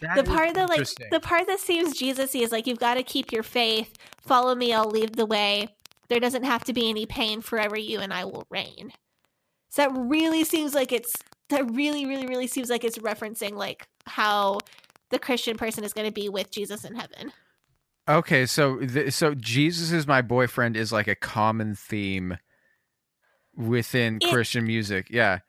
[0.00, 3.02] That the part that like the part that seems Jesus-y is like you've got to
[3.02, 3.96] keep your faith.
[4.20, 5.68] Follow me, I'll lead the way.
[6.08, 7.76] There doesn't have to be any pain forever.
[7.78, 8.92] You and I will reign.
[9.70, 11.14] So that really seems like it's
[11.48, 14.58] that really, really, really seems like it's referencing like how
[15.10, 17.32] the Christian person is going to be with Jesus in heaven.
[18.08, 22.36] Okay, so th- so Jesus is my boyfriend is like a common theme
[23.56, 25.06] within It- Christian music.
[25.10, 25.40] Yeah.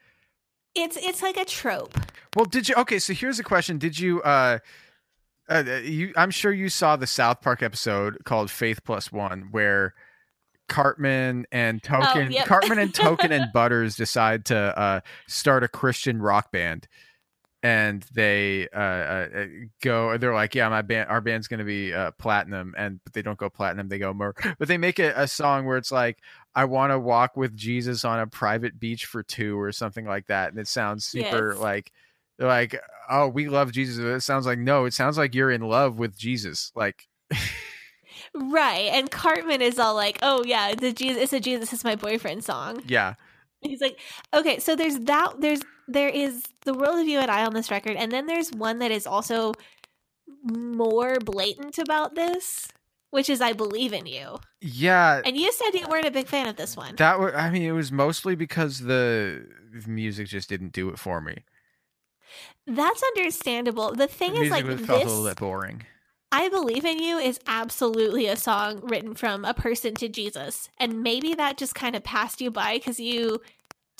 [0.75, 1.99] It's it's like a trope.
[2.35, 2.75] Well, did you?
[2.75, 4.21] Okay, so here's a question: Did you?
[4.23, 4.59] uh
[5.49, 9.93] uh, you, I'm sure you saw the South Park episode called Faith Plus One, where
[10.73, 12.47] Cartman and Token, Oh, yep.
[12.47, 16.87] Cartman and Token and Butters decide to uh, start a Christian rock band,
[17.61, 19.45] and they uh, uh, uh,
[19.81, 20.17] go.
[20.17, 23.21] They're like, "Yeah, my band, our band's going to be uh, platinum," and but they
[23.21, 23.87] don't go platinum.
[23.87, 26.17] They go more, but they make a, a song where it's like,
[26.55, 30.27] "I want to walk with Jesus on a private beach for two or something like
[30.27, 31.59] that," and it sounds super Yes.
[31.61, 31.91] like.
[32.39, 32.75] They're like,
[33.11, 33.99] oh, we love Jesus.
[33.99, 34.85] It sounds like no.
[34.85, 36.71] It sounds like you're in love with Jesus.
[36.75, 37.07] Like,
[38.35, 38.89] Right.
[38.93, 42.43] And Cartman is all like, "Oh yeah, the Jesus it's a Jesus is my boyfriend
[42.43, 43.13] song." yeah,
[43.61, 43.99] He's like,
[44.33, 45.33] okay, so there's that.
[45.39, 48.51] There's there is the world of you and I on this record, and then there's
[48.51, 49.53] one that is also
[50.43, 52.67] more blatant about this.
[53.11, 54.37] which is I believe in you.
[54.59, 56.95] Yeah, And you said you weren't a big fan of this one.
[56.95, 57.33] that was.
[57.35, 59.45] I mean, it was mostly because the
[59.85, 61.43] music just didn't do it for me.
[62.65, 63.91] That's understandable.
[63.91, 65.83] The The thing is, music like was- felt a little this, bit boring.
[66.33, 71.03] I believe in you is absolutely a song written from a person to Jesus, and
[71.03, 73.39] maybe that just kind of passed you by because you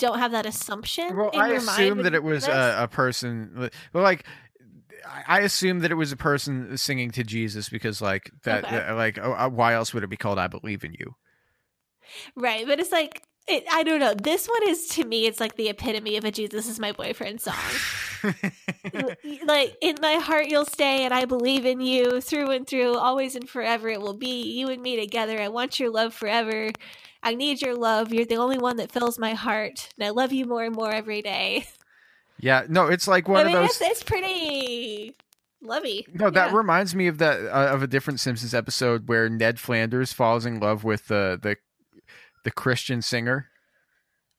[0.00, 1.16] don't have that assumption.
[1.16, 3.70] Well, I mind that it was a, a person.
[3.92, 4.26] Well, like
[5.28, 8.92] I- assume that it was a person singing to Jesus because, like that, Okay.
[8.92, 11.14] like oh, uh, why else would it be called "I Believe in You"?
[12.34, 13.22] right, but it's like.
[13.46, 14.14] It, I don't know.
[14.14, 15.26] This one is to me.
[15.26, 17.54] It's like the epitome of a "Jesus is my boyfriend" song.
[19.44, 23.34] like in my heart you'll stay and i believe in you through and through always
[23.34, 26.70] and forever it will be you and me together i want your love forever
[27.22, 30.32] i need your love you're the only one that fills my heart and i love
[30.32, 31.66] you more and more every day
[32.38, 33.80] yeah, no, it's like one i of mean those.
[33.80, 35.14] it's, it's pretty
[35.62, 36.56] lovey No, that Yeah.
[36.56, 40.60] reminds me of that uh, of a different Simpsons episode where Ned Flanders falls in
[40.60, 41.56] love with the the
[42.44, 43.48] the Christian singer.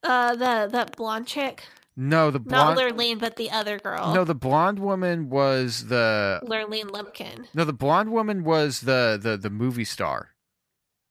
[0.03, 1.65] uh the that blonde chick
[1.97, 6.39] No, the not lurleen but the other girl No, the blonde woman was the.
[6.43, 10.29] lurleen lumpkin No, the blonde woman was the the the movie star.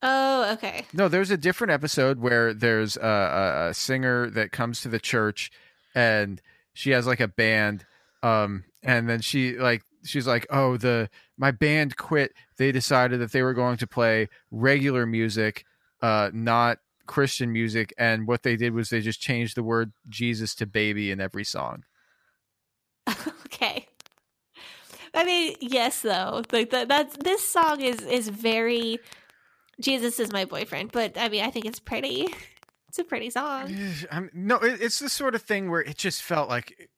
[0.02, 4.80] oh okay No, there's a different episode where there's a, a, a singer that comes
[4.82, 5.50] to the church,
[5.94, 6.40] and
[6.74, 7.86] she has like a band,
[8.22, 12.32] um, and then she like she's like, oh, the my band quit.
[12.58, 15.64] They decided that they were going to play regular music,
[16.04, 20.54] uh, not Christian music, and what they did was they just changed the word Jesus
[20.56, 21.84] to baby in every song.
[23.46, 23.88] okay.
[25.14, 26.42] I mean, yes, though.
[26.52, 26.88] Like that.
[26.88, 28.98] That's this song is is very.
[29.80, 32.28] Jesus is my boyfriend, but I mean, I think it's pretty.
[32.86, 33.76] It's a pretty song.
[34.12, 36.88] I'm, no, it, it's the sort of thing where it just felt like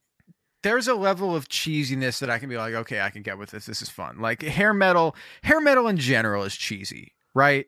[0.63, 3.51] there's a level of cheesiness that I can be like, okay, I can get with
[3.51, 3.65] this.
[3.65, 4.19] This is fun.
[4.19, 7.65] Like hair metal, hair metal in general is cheesy, right?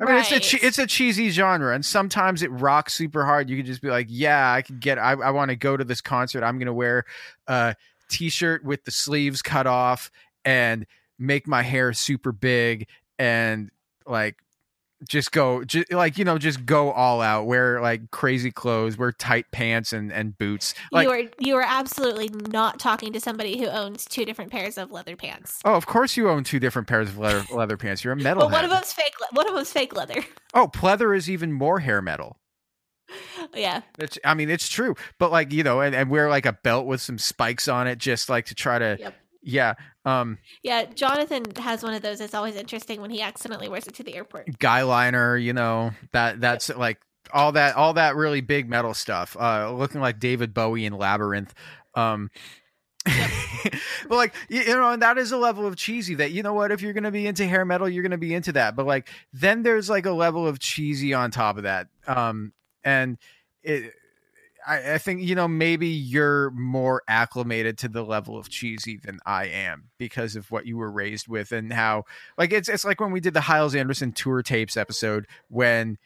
[0.00, 3.48] I mean, it's a che- it's a cheesy genre, and sometimes it rocks super hard.
[3.48, 4.98] You can just be like, yeah, I can get.
[4.98, 6.44] I, I want to go to this concert.
[6.44, 7.04] I'm gonna wear
[7.46, 7.74] a
[8.08, 10.10] t-shirt with the sleeves cut off
[10.44, 10.86] and
[11.18, 12.88] make my hair super big
[13.18, 13.70] and
[14.06, 14.36] like
[15.08, 19.12] just go just like you know just go all out wear like crazy clothes wear
[19.12, 23.58] tight pants and and boots like you are you are absolutely not talking to somebody
[23.58, 25.60] who owns two different pairs of leather pants.
[25.66, 28.44] oh of course you own two different pairs of leather leather pants you're a metal
[28.44, 29.14] But one of them's fake.
[29.32, 30.24] One of them's fake leather.
[30.54, 32.38] oh pleather is even more hair metal
[33.54, 33.82] yeah.
[33.98, 36.86] it's i mean it's true but like you know and, and wear like a belt
[36.86, 39.14] with some spikes on it just like to try to Yep.
[39.42, 39.74] yeah
[40.06, 40.84] um Yeah.
[40.86, 42.20] Jonathan has one of those.
[42.22, 44.58] It's always interesting when he accidentally wears it to the airport.
[44.58, 46.98] guy liner you know that that's like
[47.32, 51.52] all that all that really big metal stuff uh looking like david bowie in labyrinth
[51.94, 52.30] um
[53.04, 56.54] but like you, you know and that is a level of cheesy that you know
[56.54, 59.08] what if you're gonna be into hair metal you're gonna be into that but like
[59.32, 62.52] then there's like a level of cheesy on top of that um
[62.84, 63.18] and
[63.62, 63.92] it
[64.66, 69.18] I, I think you know maybe you're more acclimated to the level of cheesy than
[69.24, 72.04] I am because of what you were raised with and how
[72.36, 75.98] like it's it's like when we did the Hiles Anderson tour tapes episode when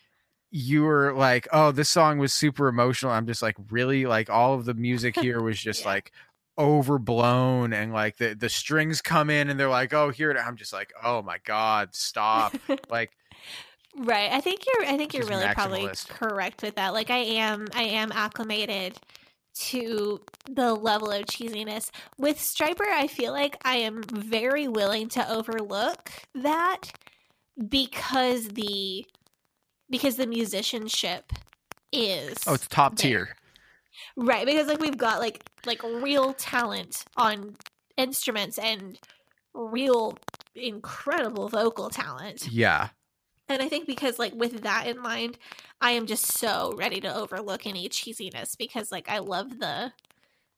[0.50, 3.12] you were like oh this song was super emotional.
[3.12, 4.04] I'm just like really?
[4.06, 5.88] Like all of the music here was just Yeah.
[5.88, 6.12] like
[6.58, 10.56] overblown and like the the strings come in and they're like oh here it I'm
[10.56, 12.54] just like oh my god stop.
[12.90, 13.10] Like
[13.96, 14.30] Right.
[14.32, 16.92] I think you're I think you're really probably correct with that.
[16.94, 18.98] Like I am I am acclimated
[19.52, 21.90] to the level of cheesiness.
[22.16, 26.92] With Stryper, I feel like I am very willing to overlook that
[27.68, 29.06] because the
[29.90, 31.32] because the musicianship
[31.92, 33.10] is oh it's top there.
[33.10, 33.36] tier
[34.16, 37.56] Right, because like we've got like like real talent on
[37.96, 38.98] instruments and
[39.52, 40.16] real
[40.54, 42.48] incredible vocal talent.
[42.50, 42.88] yeah
[43.50, 45.36] And I think because like with that in mind,
[45.80, 49.92] I am just so ready to overlook any cheesiness because like I love the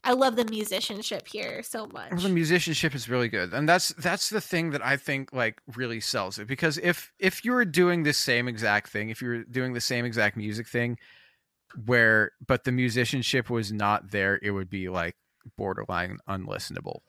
[0.04, 2.22] I love the musicianship here so oh, much.
[2.22, 6.00] The musicianship is really good, and that's that's the thing that I think like really
[6.00, 6.46] sells it.
[6.46, 9.80] Because if if you were doing the same exact thing, if you were doing the
[9.80, 10.98] same exact music thing,
[11.86, 15.16] where but the musicianship was not there, it would be like
[15.56, 17.00] borderline unlistenable.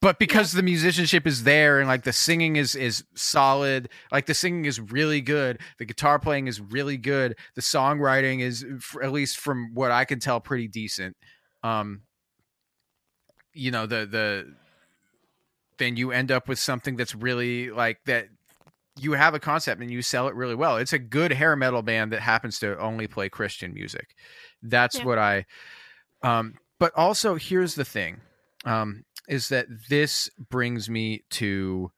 [0.00, 4.34] But because the musicianship is there and like the singing is is solid, like the
[4.34, 8.64] singing is really good, the guitar playing is really good, the songwriting is
[9.02, 11.16] at least from what I can tell pretty decent.
[11.64, 12.02] Um
[13.54, 14.54] you know the the
[15.78, 18.26] then you end up with something that's really like that
[18.98, 20.76] you have a concept and you sell it really well.
[20.76, 24.14] It's a good hair metal band that happens to only play Christian music.
[24.62, 25.04] That's Yeah.
[25.04, 25.46] what I
[26.22, 28.20] um but also here's the thing.
[28.64, 31.92] Um is that this brings me to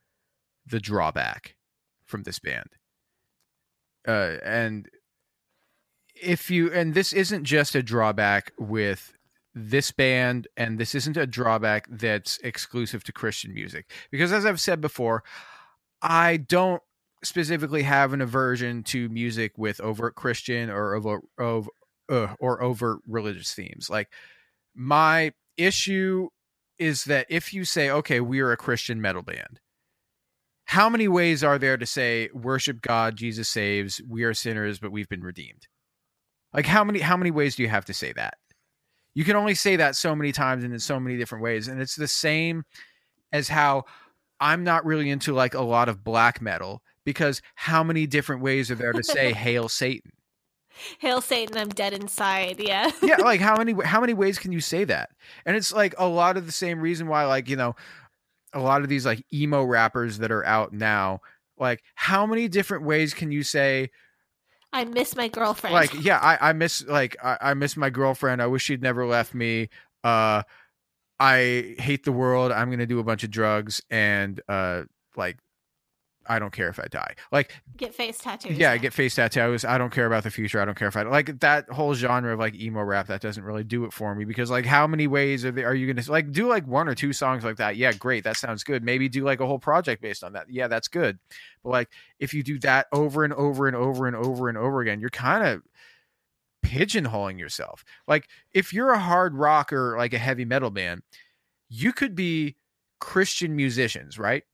[0.66, 1.57] the drawback
[2.05, 2.68] from this band.
[4.07, 4.89] Uh, and
[6.20, 9.14] if you and this isn't just a drawback with
[9.55, 14.61] this band and this isn't a drawback that's exclusive to Christian music because as I've
[14.61, 15.22] said before,
[16.03, 16.83] I don't
[17.22, 21.68] specifically have an aversion to music with overt Christian or over of
[22.09, 23.89] uh, or overt religious themes.
[23.91, 24.11] Like
[24.74, 26.28] my issue
[26.81, 29.61] is that if you say, okay, we are a Christian metal band,
[30.64, 34.91] how many ways are there to say worship God, Jesus saves, we are sinners, but
[34.91, 35.66] we've been redeemed?
[36.53, 38.35] Like how many how many ways do you have to say that?
[39.14, 41.68] You can only say that so many times and in so many different ways.
[41.68, 42.64] And it's the same
[43.33, 43.85] as how
[44.41, 48.70] I'm not really into like a lot of black metal because how many different ways
[48.70, 50.12] are there to say hail Satan?
[50.98, 52.58] Hail Satan, I'm dead inside.
[52.58, 52.90] Yeah.
[53.02, 55.10] yeah, like how many how many ways can you say that?
[55.44, 57.74] And it's like a lot of the same reason why like, you know,
[58.52, 61.20] a lot of these like emo rappers that are out now,
[61.58, 63.90] like how many different ways can you say
[64.72, 65.74] I miss my girlfriend.
[65.74, 68.40] like yeah, I, I miss like I, I miss my girlfriend.
[68.40, 69.68] I wish she'd never left me.
[70.04, 70.42] Uh
[71.18, 72.52] I hate the world.
[72.52, 74.84] I'm gonna do a bunch of drugs and uh
[75.16, 75.38] like
[76.26, 77.14] I don't care if I die.
[77.32, 78.56] Like get face tattoos.
[78.56, 79.64] yeah, I get face tattoos.
[79.64, 80.60] I don't care about the future.
[80.60, 83.06] I don't care if I like that whole genre of like emo rap.
[83.06, 85.74] That doesn't really do it for me because like how many ways are there, are
[85.74, 87.76] you gonna like do like one or two songs like that?
[87.76, 88.24] Yeah, great.
[88.24, 88.84] That sounds good.
[88.84, 90.46] Maybe do like a whole project based on that.
[90.50, 91.18] Yeah, that's good.
[91.64, 94.80] But like if you do that over and over and over and over and over
[94.82, 95.62] again, you're kind of
[96.64, 97.84] pigeonholing yourself.
[98.06, 101.02] Like if you're a hard rocker, like a heavy metal band,
[101.68, 102.56] you could be
[103.00, 104.44] Christian musicians, right?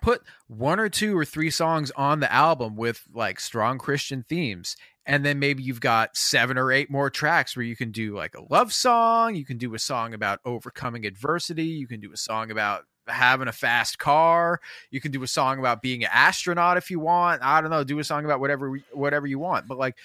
[0.00, 4.76] Put one or two or three songs on the album with like strong Christian themes.
[5.04, 8.34] And then maybe you've got seven or eight more tracks where you can do like
[8.34, 9.34] a love song.
[9.34, 11.64] You can do a song about overcoming adversity.
[11.64, 14.60] You can do a song about having a fast car.
[14.90, 17.42] You can do a song about being an astronaut if you want.
[17.42, 17.84] I don't know.
[17.84, 19.66] Do a song about whatever whatever you want.
[19.66, 19.96] But like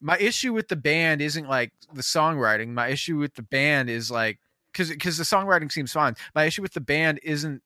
[0.00, 2.68] my issue with the band isn't like the songwriting.
[2.68, 4.38] My issue with the band is like
[4.72, 6.14] because because the songwriting seems fine.
[6.34, 7.62] My issue with the band isn't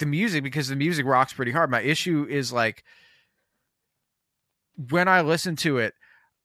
[0.00, 1.70] the music because the music rocks pretty hard.
[1.70, 2.84] My issue is like
[4.88, 5.94] when I listen to it,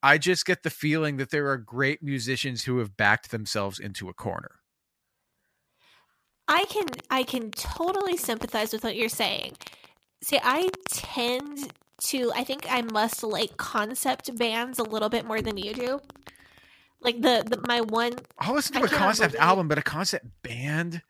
[0.02, 4.08] I just get the feeling that there are great musicians who have backed themselves into
[4.08, 4.60] a corner.
[6.48, 9.56] I can I can totally sympathize with what you're saying.
[10.22, 11.72] See, I tend
[12.04, 16.00] to I think I must like concept bands a little bit more than you do.
[17.00, 21.02] Like the, the my one I'll listen to a concept album, but a concept band.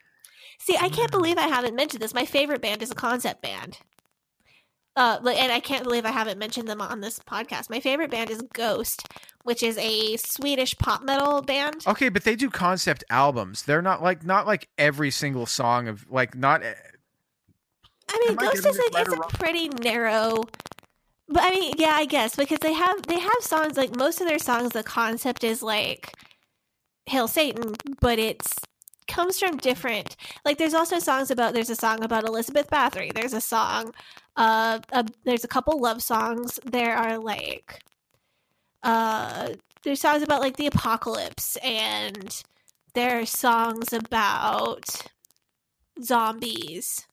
[0.59, 0.93] See, I Mm.
[0.95, 2.15] can't believe I haven't mentioned this.
[2.15, 3.79] My favorite band is a concept band.
[4.97, 7.69] Uh, and I can't believe I haven't mentioned them on this podcast.
[7.69, 9.07] My favorite band is Ghost,
[9.45, 11.85] which is a Swedish pop metal band.
[11.87, 13.63] Okay, but they do concept albums.
[13.65, 16.63] They're not like not like every single song of like not
[18.09, 19.31] I mean, am I Ghost getting is a, it's or a wrong?
[19.35, 20.45] pretty narrow.
[21.29, 24.29] But I mean, yeah, I guess because they have they have songs like most of
[24.29, 24.71] their songs.
[24.73, 26.13] The concept is like
[27.05, 28.55] "Hail Satan," but it's
[29.07, 30.17] comes from different.
[30.45, 31.55] Like, there's also songs about.
[31.55, 33.13] There's a song about Elizabeth Bathory.
[33.13, 33.93] There's a song.
[34.37, 36.59] Uh, uh there's a couple love songs.
[36.65, 37.83] There are like,
[38.83, 39.51] uh,
[39.83, 42.43] there's songs about like the apocalypse, and
[42.95, 44.85] there are songs about
[46.03, 47.07] zombies.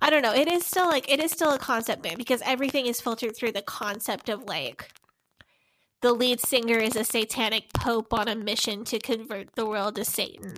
[0.00, 0.34] I don't know.
[0.34, 3.52] It is still like it is still a concept band because everything is filtered through
[3.52, 4.90] the concept of like
[6.00, 10.04] the lead singer is a satanic pope on a mission to convert the world to
[10.04, 10.54] Satan.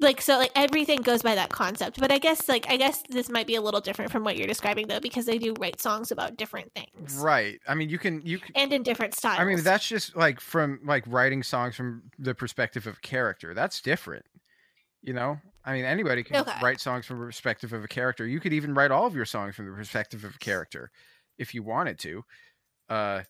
[0.00, 1.98] Like so like everything goes by that concept.
[1.98, 4.46] But I guess like I guess this might be a little different from what you're
[4.46, 7.16] describing though because they do write songs about different things.
[7.16, 7.60] right.
[7.66, 9.40] I mean, you can you can, And in different styles.
[9.40, 13.54] I mean, that's just like from like writing songs from the perspective of character.
[13.54, 14.24] That's different.
[15.02, 15.38] You know?
[15.64, 16.52] I mean, anybody can Okay.
[16.62, 18.24] write songs from the perspective of a character.
[18.26, 20.92] You could even write all of your songs from the perspective of a character
[21.38, 22.24] if you wanted to.
[22.88, 23.22] Uh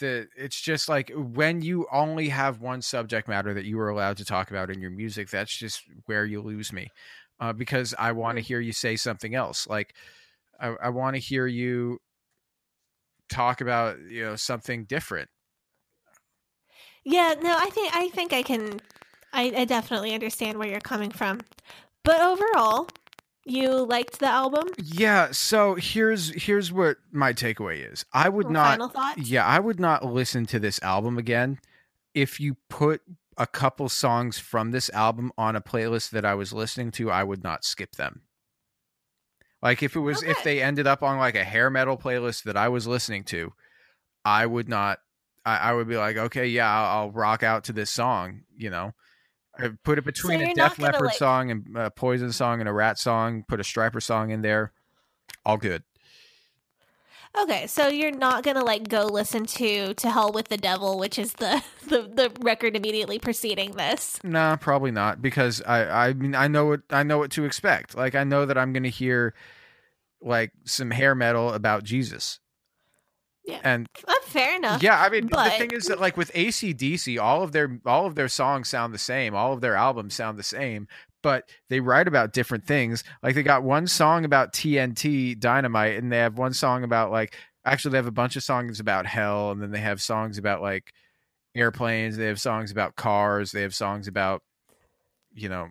[0.00, 4.16] the it's just like when you only have one subject matter that you are allowed
[4.18, 6.88] to talk about in your music, that's just where you lose me.
[7.40, 9.66] Uh, because I want to hear you say something else.
[9.66, 9.94] Like
[10.60, 11.98] I, I want to hear you
[13.28, 15.28] talk about you know something different.
[17.04, 18.80] Yeah, no, I think I think I can
[19.32, 21.40] I, I definitely understand where you're coming from.
[22.04, 22.88] But overall,
[23.50, 24.68] you liked the album?
[24.82, 25.30] Yeah.
[25.32, 28.04] So here's here's what my takeaway is.
[28.12, 28.70] I would not.
[28.70, 29.28] final thoughts?
[29.28, 31.58] Yeah, I would not listen to this album again
[32.14, 33.02] if you put
[33.36, 37.10] a couple songs from this album on a playlist that I was listening to.
[37.10, 38.22] I would not skip them.
[39.62, 42.56] Like if it was if they ended up on like a hair metal playlist that
[42.56, 43.52] I was listening to,
[44.24, 44.98] I would not.
[45.44, 48.70] I, I would be like, okay, yeah, I'll, I'll rock out to this song, you
[48.70, 48.92] know.
[49.58, 52.68] I put it between a you're Def Leppard like- song and a Poison song and
[52.68, 53.44] a Ratt song.
[53.48, 54.72] Put a Stryper song in there.
[55.44, 55.82] All good.
[57.38, 61.18] Okay, so you're not gonna like go listen to "To Hell with the Devil," which
[61.18, 64.18] is the the, the record immediately preceding this.
[64.24, 67.94] Nah, probably not because I I mean I know what I know what to expect.
[67.96, 69.34] Like I know that I'm gonna hear
[70.22, 72.40] like some hair metal about Jesus.
[73.48, 73.60] Yeah.
[73.64, 73.88] And
[74.24, 74.82] fair enough.
[74.82, 78.14] yeah, I mean the thing is that like with ACDC, all of their all of
[78.14, 80.86] their songs sound the same, all of their albums sound the same,
[81.22, 83.04] but they write about different things.
[83.22, 87.34] Like they got one song about TNT dynamite, and they have one song about like
[87.64, 90.60] actually they have a bunch of songs about hell, and then they have songs about
[90.60, 90.92] like
[91.54, 94.42] airplanes, they have songs about cars, they have songs about
[95.32, 95.68] you know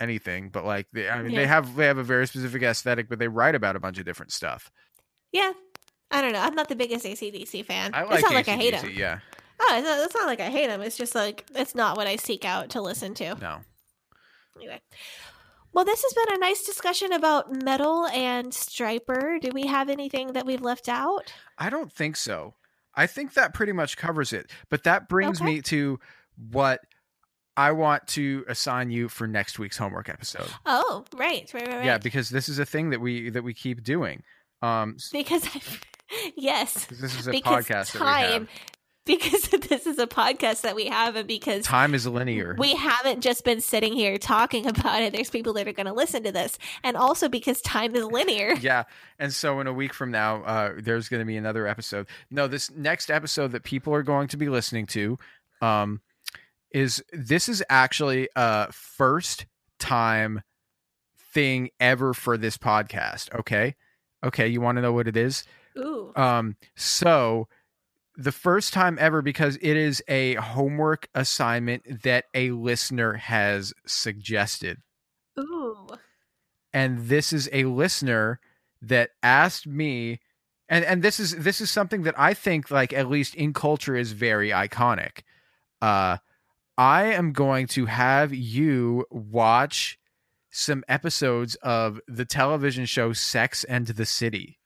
[0.00, 1.40] anything, but like they I mean Yeah.
[1.42, 4.04] they have they have a very specific aesthetic, but they write about a bunch of
[4.04, 4.70] different stuff.
[5.32, 5.52] Yeah.
[6.10, 6.40] I don't know.
[6.40, 7.92] I'm not the biggest ACDC fan.
[7.94, 8.90] I like it's not like I hate them.
[8.94, 9.20] yeah.
[9.60, 10.80] Oh, it's not, it's not like I hate them.
[10.80, 13.34] It's just like it's not what I seek out to listen to.
[13.40, 13.58] No.
[14.56, 14.80] Anyway.
[15.72, 19.40] Well, this has been a nice discussion about metal and Stryper.
[19.40, 21.32] Do we have anything that we've left out?
[21.58, 22.54] I don't think so.
[22.94, 24.50] I think that pretty much covers it.
[24.68, 25.48] But that brings Okay.
[25.54, 26.00] me to
[26.50, 26.80] what
[27.56, 30.48] I want to assign you for next week's homework episode.
[30.66, 31.84] Oh, right, right, right, right.
[31.84, 34.22] Yeah, because this is a thing that we that we keep doing.
[34.62, 35.60] Um, because I,
[36.36, 38.48] yes, this is a because podcast time,
[39.06, 42.54] because this is a podcast that we have, and because Time is linear.
[42.58, 45.12] we haven't just been sitting here talking about it.
[45.12, 48.54] There's people that are going to listen to this, and also because time is linear.
[48.60, 48.84] yeah,
[49.18, 52.06] and so in a week from now, uh, there's going to be another episode.
[52.30, 55.18] No, this next episode that people are going to be listening to,
[55.60, 56.00] um,
[56.72, 59.46] is this is actually a first
[59.78, 60.42] time
[61.32, 63.34] thing ever for this podcast.
[63.34, 63.74] Okay,
[64.24, 65.44] okay, you want to know what it is?
[65.78, 67.48] Ooh, Um, so
[68.16, 74.78] the first time ever because it is a homework assignment that a listener has suggested
[75.38, 75.88] ooh,
[76.72, 78.40] and this is a listener
[78.82, 80.20] that asked me
[80.68, 83.96] and and this is this is something that I think like at least in culture
[83.96, 85.22] is very iconic.
[85.80, 86.18] Uh
[86.78, 89.98] I am going to have you watch
[90.50, 94.59] some episodes of the television show Sex and the City.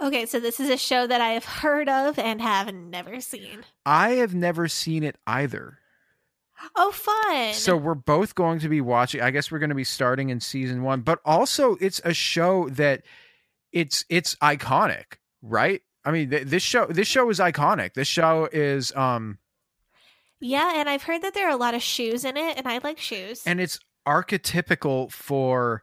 [0.00, 3.60] Okay, so this is a show that I have heard of and have never seen.
[3.86, 5.78] I have never seen it either.
[6.76, 7.54] Oh, fun!
[7.54, 9.20] So we're both going to be watching.
[9.20, 12.68] I guess we're going to be starting in season 1, but also it's a show
[12.70, 13.02] that
[13.72, 15.82] it's it's iconic, right?
[16.04, 17.94] I mean, th- this show this show is iconic.
[17.94, 19.38] This show is um
[20.40, 22.78] yeah, and I've heard that there are a lot of shoes in it, and I
[22.78, 23.42] like shoes.
[23.46, 25.82] and it's archetypical for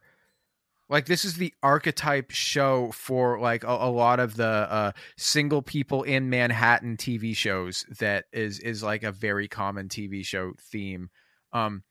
[0.89, 5.61] like this is the archetype show for like a, a lot of the uh single
[5.61, 11.09] people in manhattan tv shows that is is like a very common tv show theme.
[11.53, 11.83] Um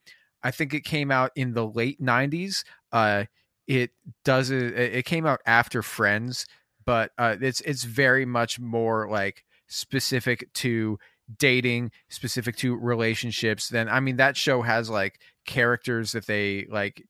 [0.43, 3.25] i think it came out in the late 90s uh
[3.67, 3.91] it
[4.25, 6.45] does it it came out after friends
[6.85, 10.97] but uh it's it's very much more like specific to
[11.37, 17.03] dating specific to relationships then i mean that show has like characters that they like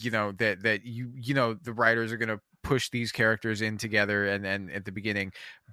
[0.00, 3.60] you know that that you you know the writers are going to push these characters
[3.60, 5.32] in together and then at the beginning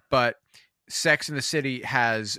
[0.10, 0.36] but
[0.90, 2.38] sex in the city has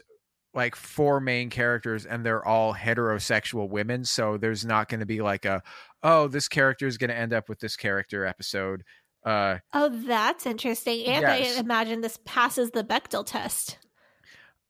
[0.55, 5.23] like four main characters and they're all heterosexual women so there's not going to be
[5.23, 5.63] like a
[6.03, 8.85] oh this character is going to end up with this character episode
[9.25, 11.07] uh oh, that's interesting.
[11.07, 11.57] And Yes.
[11.57, 13.79] I imagine this passes the Bechdel test.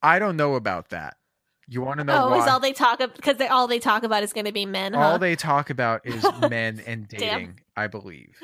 [0.03, 1.17] i don't know about that
[1.69, 3.79] you want to know oh, why is all they talk about because they all they
[3.79, 4.95] talk about is going to be men?
[4.95, 8.35] all they talk about is men and dating i believe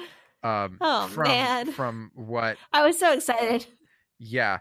[0.42, 1.72] um Oh, from man.
[1.72, 3.66] from what I was so excited.
[4.18, 4.58] yeah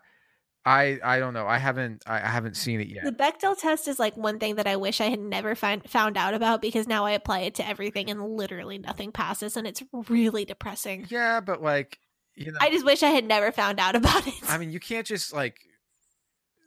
[0.65, 3.87] i i don't know i haven't i, I haven't seen it yet The Bechdel test
[3.87, 6.87] is like one thing that I wish I had never find, found out about because
[6.87, 11.05] now I apply it to everything and literally nothing passes and it's really depressing.
[11.09, 11.99] yeah but like
[12.35, 14.33] you know I just wish I had never found out about it.
[14.49, 15.57] i mean you can't just like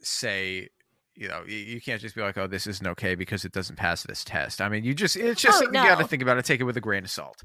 [0.02, 0.68] say
[1.20, 3.76] you know you, you can't just be like oh this isn't okay because it doesn't
[3.76, 6.22] pass this test i mean you just it's just Oh, something you got to think
[6.22, 7.42] about it take it with a grain of salt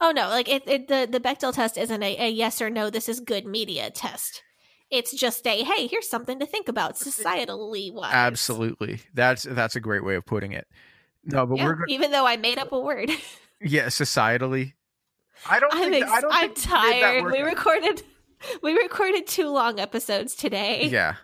[0.00, 2.90] oh no, like it, it the the Bechdel test isn't a, a yes or no
[2.90, 4.42] this is good media test.
[4.90, 8.12] It's just a hey, here's something to think about societally wise.
[8.12, 10.66] absolutely that's that's a great way of putting it
[11.24, 13.10] no but Yeah, we're even though I made up a word.
[13.60, 14.72] yeah societally
[15.48, 17.24] i don't I'm think ex- i don't I'm think we did that tired.
[17.32, 18.02] We recorded
[18.62, 20.86] we recorded two long episodes today.
[20.90, 21.14] yeah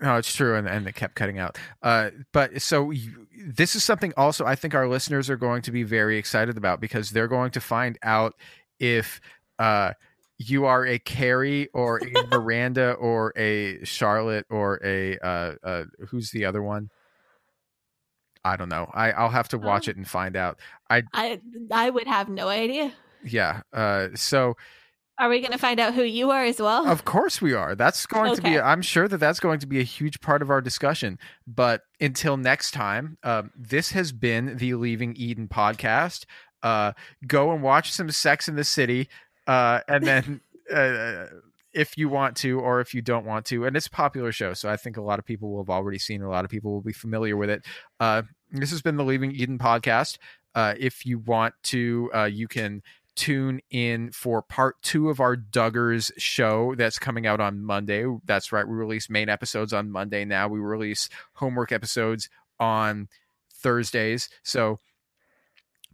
[0.00, 3.82] no it's true and, and it kept cutting out uh but so you, this is
[3.84, 7.28] something also i think our listeners are going to be very excited about because they're
[7.28, 8.34] going to find out
[8.78, 9.20] if
[9.58, 9.92] uh
[10.38, 16.30] you are a Carrie or a Miranda or a Charlotte or a uh, uh who's
[16.30, 16.90] the other one?
[18.44, 18.90] I don't know.
[18.92, 19.92] I I'll have to watch Oh.
[19.92, 20.58] it and find out.
[20.90, 21.40] I I
[21.72, 22.92] I would have no idea.
[23.24, 23.62] yeah.
[23.72, 24.58] Uh, so
[25.18, 26.86] Are we going to find out who you are as well?
[26.86, 27.74] Of course we are.
[27.74, 30.50] That's going to be, I'm sure that that's going to be a huge part of
[30.50, 31.18] our discussion.
[31.46, 36.26] But until next time, um, this has been the Leaving Eden podcast.
[36.62, 36.92] Uh,
[37.26, 39.08] go and watch some Sex in the City,
[39.46, 40.40] uh, and then.
[40.68, 41.26] Uh,
[41.72, 44.52] if you want to, or if you don't want to, and it's a popular show,
[44.52, 46.22] so I think a lot of people will have already seen.
[46.22, 47.64] A lot of people will be familiar with it.
[48.00, 50.18] Uh, this has been the Leaving Eden podcast.
[50.56, 52.82] Uh, if you want to, uh, you can
[53.16, 58.04] tune in for part two of our Duggars show that's coming out on Monday.
[58.24, 58.66] That's right.
[58.66, 60.48] We release main episodes on Monday now.
[60.48, 62.28] We release homework episodes
[62.60, 63.08] on
[63.52, 64.28] Thursdays.
[64.42, 64.78] So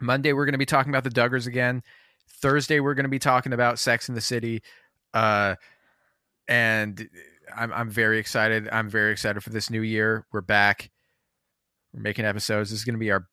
[0.01, 1.83] Monday, we're going to be talking about the Duggars again.
[2.29, 4.62] Thursday, we're going to be talking about Sex in the City.
[5.14, 5.55] Uh,
[6.49, 7.09] and
[7.57, 8.68] I'm, I'm very excited.
[8.70, 10.27] I'm very excited for this new year.
[10.33, 10.91] We're back.
[11.95, 12.70] We're making episodes.
[12.70, 13.27] This is going to be our.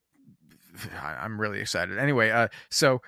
[1.02, 1.98] I'm really excited.
[1.98, 3.02] Anyway, uh, so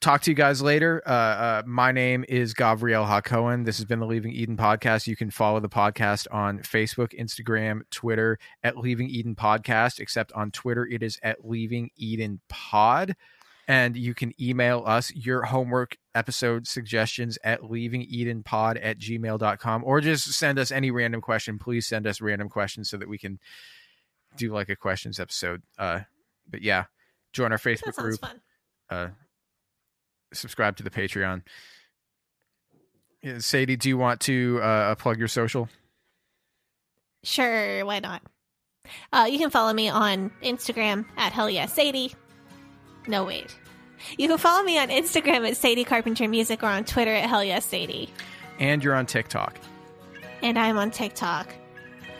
[0.00, 1.02] talk to you guys later.
[1.06, 3.64] Uh, uh, my name is Gavriel Hakohen.
[3.64, 5.06] This has been the Leaving Eden podcast.
[5.06, 10.50] You can follow the podcast on Facebook, Instagram, Twitter at Leaving Eden Podcast, except on
[10.50, 13.16] Twitter, it is at Leaving Eden Pod.
[13.66, 20.32] And you can email us your homework episode suggestions at leavingedenpod at gmail.com or just
[20.32, 21.58] send us any random question.
[21.58, 23.38] Please send us random questions so that we can
[24.38, 25.62] do like a questions episode.
[25.78, 26.00] Uh,
[26.48, 26.84] but yeah,
[27.34, 28.40] join our Facebook group fun.
[28.88, 29.08] uh,
[30.32, 31.42] subscribe to the Patreon.
[33.38, 35.68] Sadie, do you want to uh, plug your social?
[37.24, 38.22] Sure, why not?
[39.12, 42.14] Uh, you can follow me on Instagram at Hell Yeah Sadie.
[43.06, 43.56] No, wait.
[44.16, 47.42] You can follow me on Instagram at Sadie Carpenter Music or on Twitter at Hell
[47.42, 48.08] Yeah Sadie.
[48.58, 49.58] And you're on TikTok.
[50.42, 51.52] And I'm on TikTok.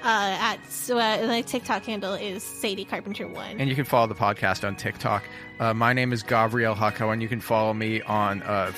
[0.02, 0.58] Uh, at
[0.90, 3.60] uh, my TikTok handle is Sadie Carpenter One.
[3.60, 5.24] And you can follow the podcast on TikTok.
[5.58, 8.72] Uh, my name is Gavriel Hako, and you can follow me on uh,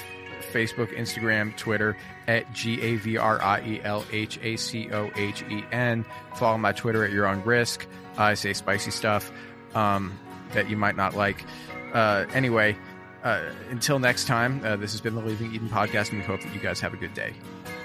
[0.52, 1.96] Facebook, Instagram, Twitter
[2.26, 6.04] at G A V R I E L H A C O H E N.
[6.36, 7.86] Follow my Twitter at your own risk.
[8.16, 9.30] I say spicy stuff
[9.74, 10.18] um,
[10.52, 11.44] that you might not like.
[11.92, 12.76] Uh, anyway,
[13.24, 16.40] uh, until next time, uh, this has been the Leaving Eden podcast, and we hope
[16.40, 17.34] that you guys have a good day.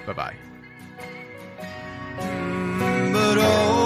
[0.06, 0.34] Bye bye.
[3.36, 3.85] But old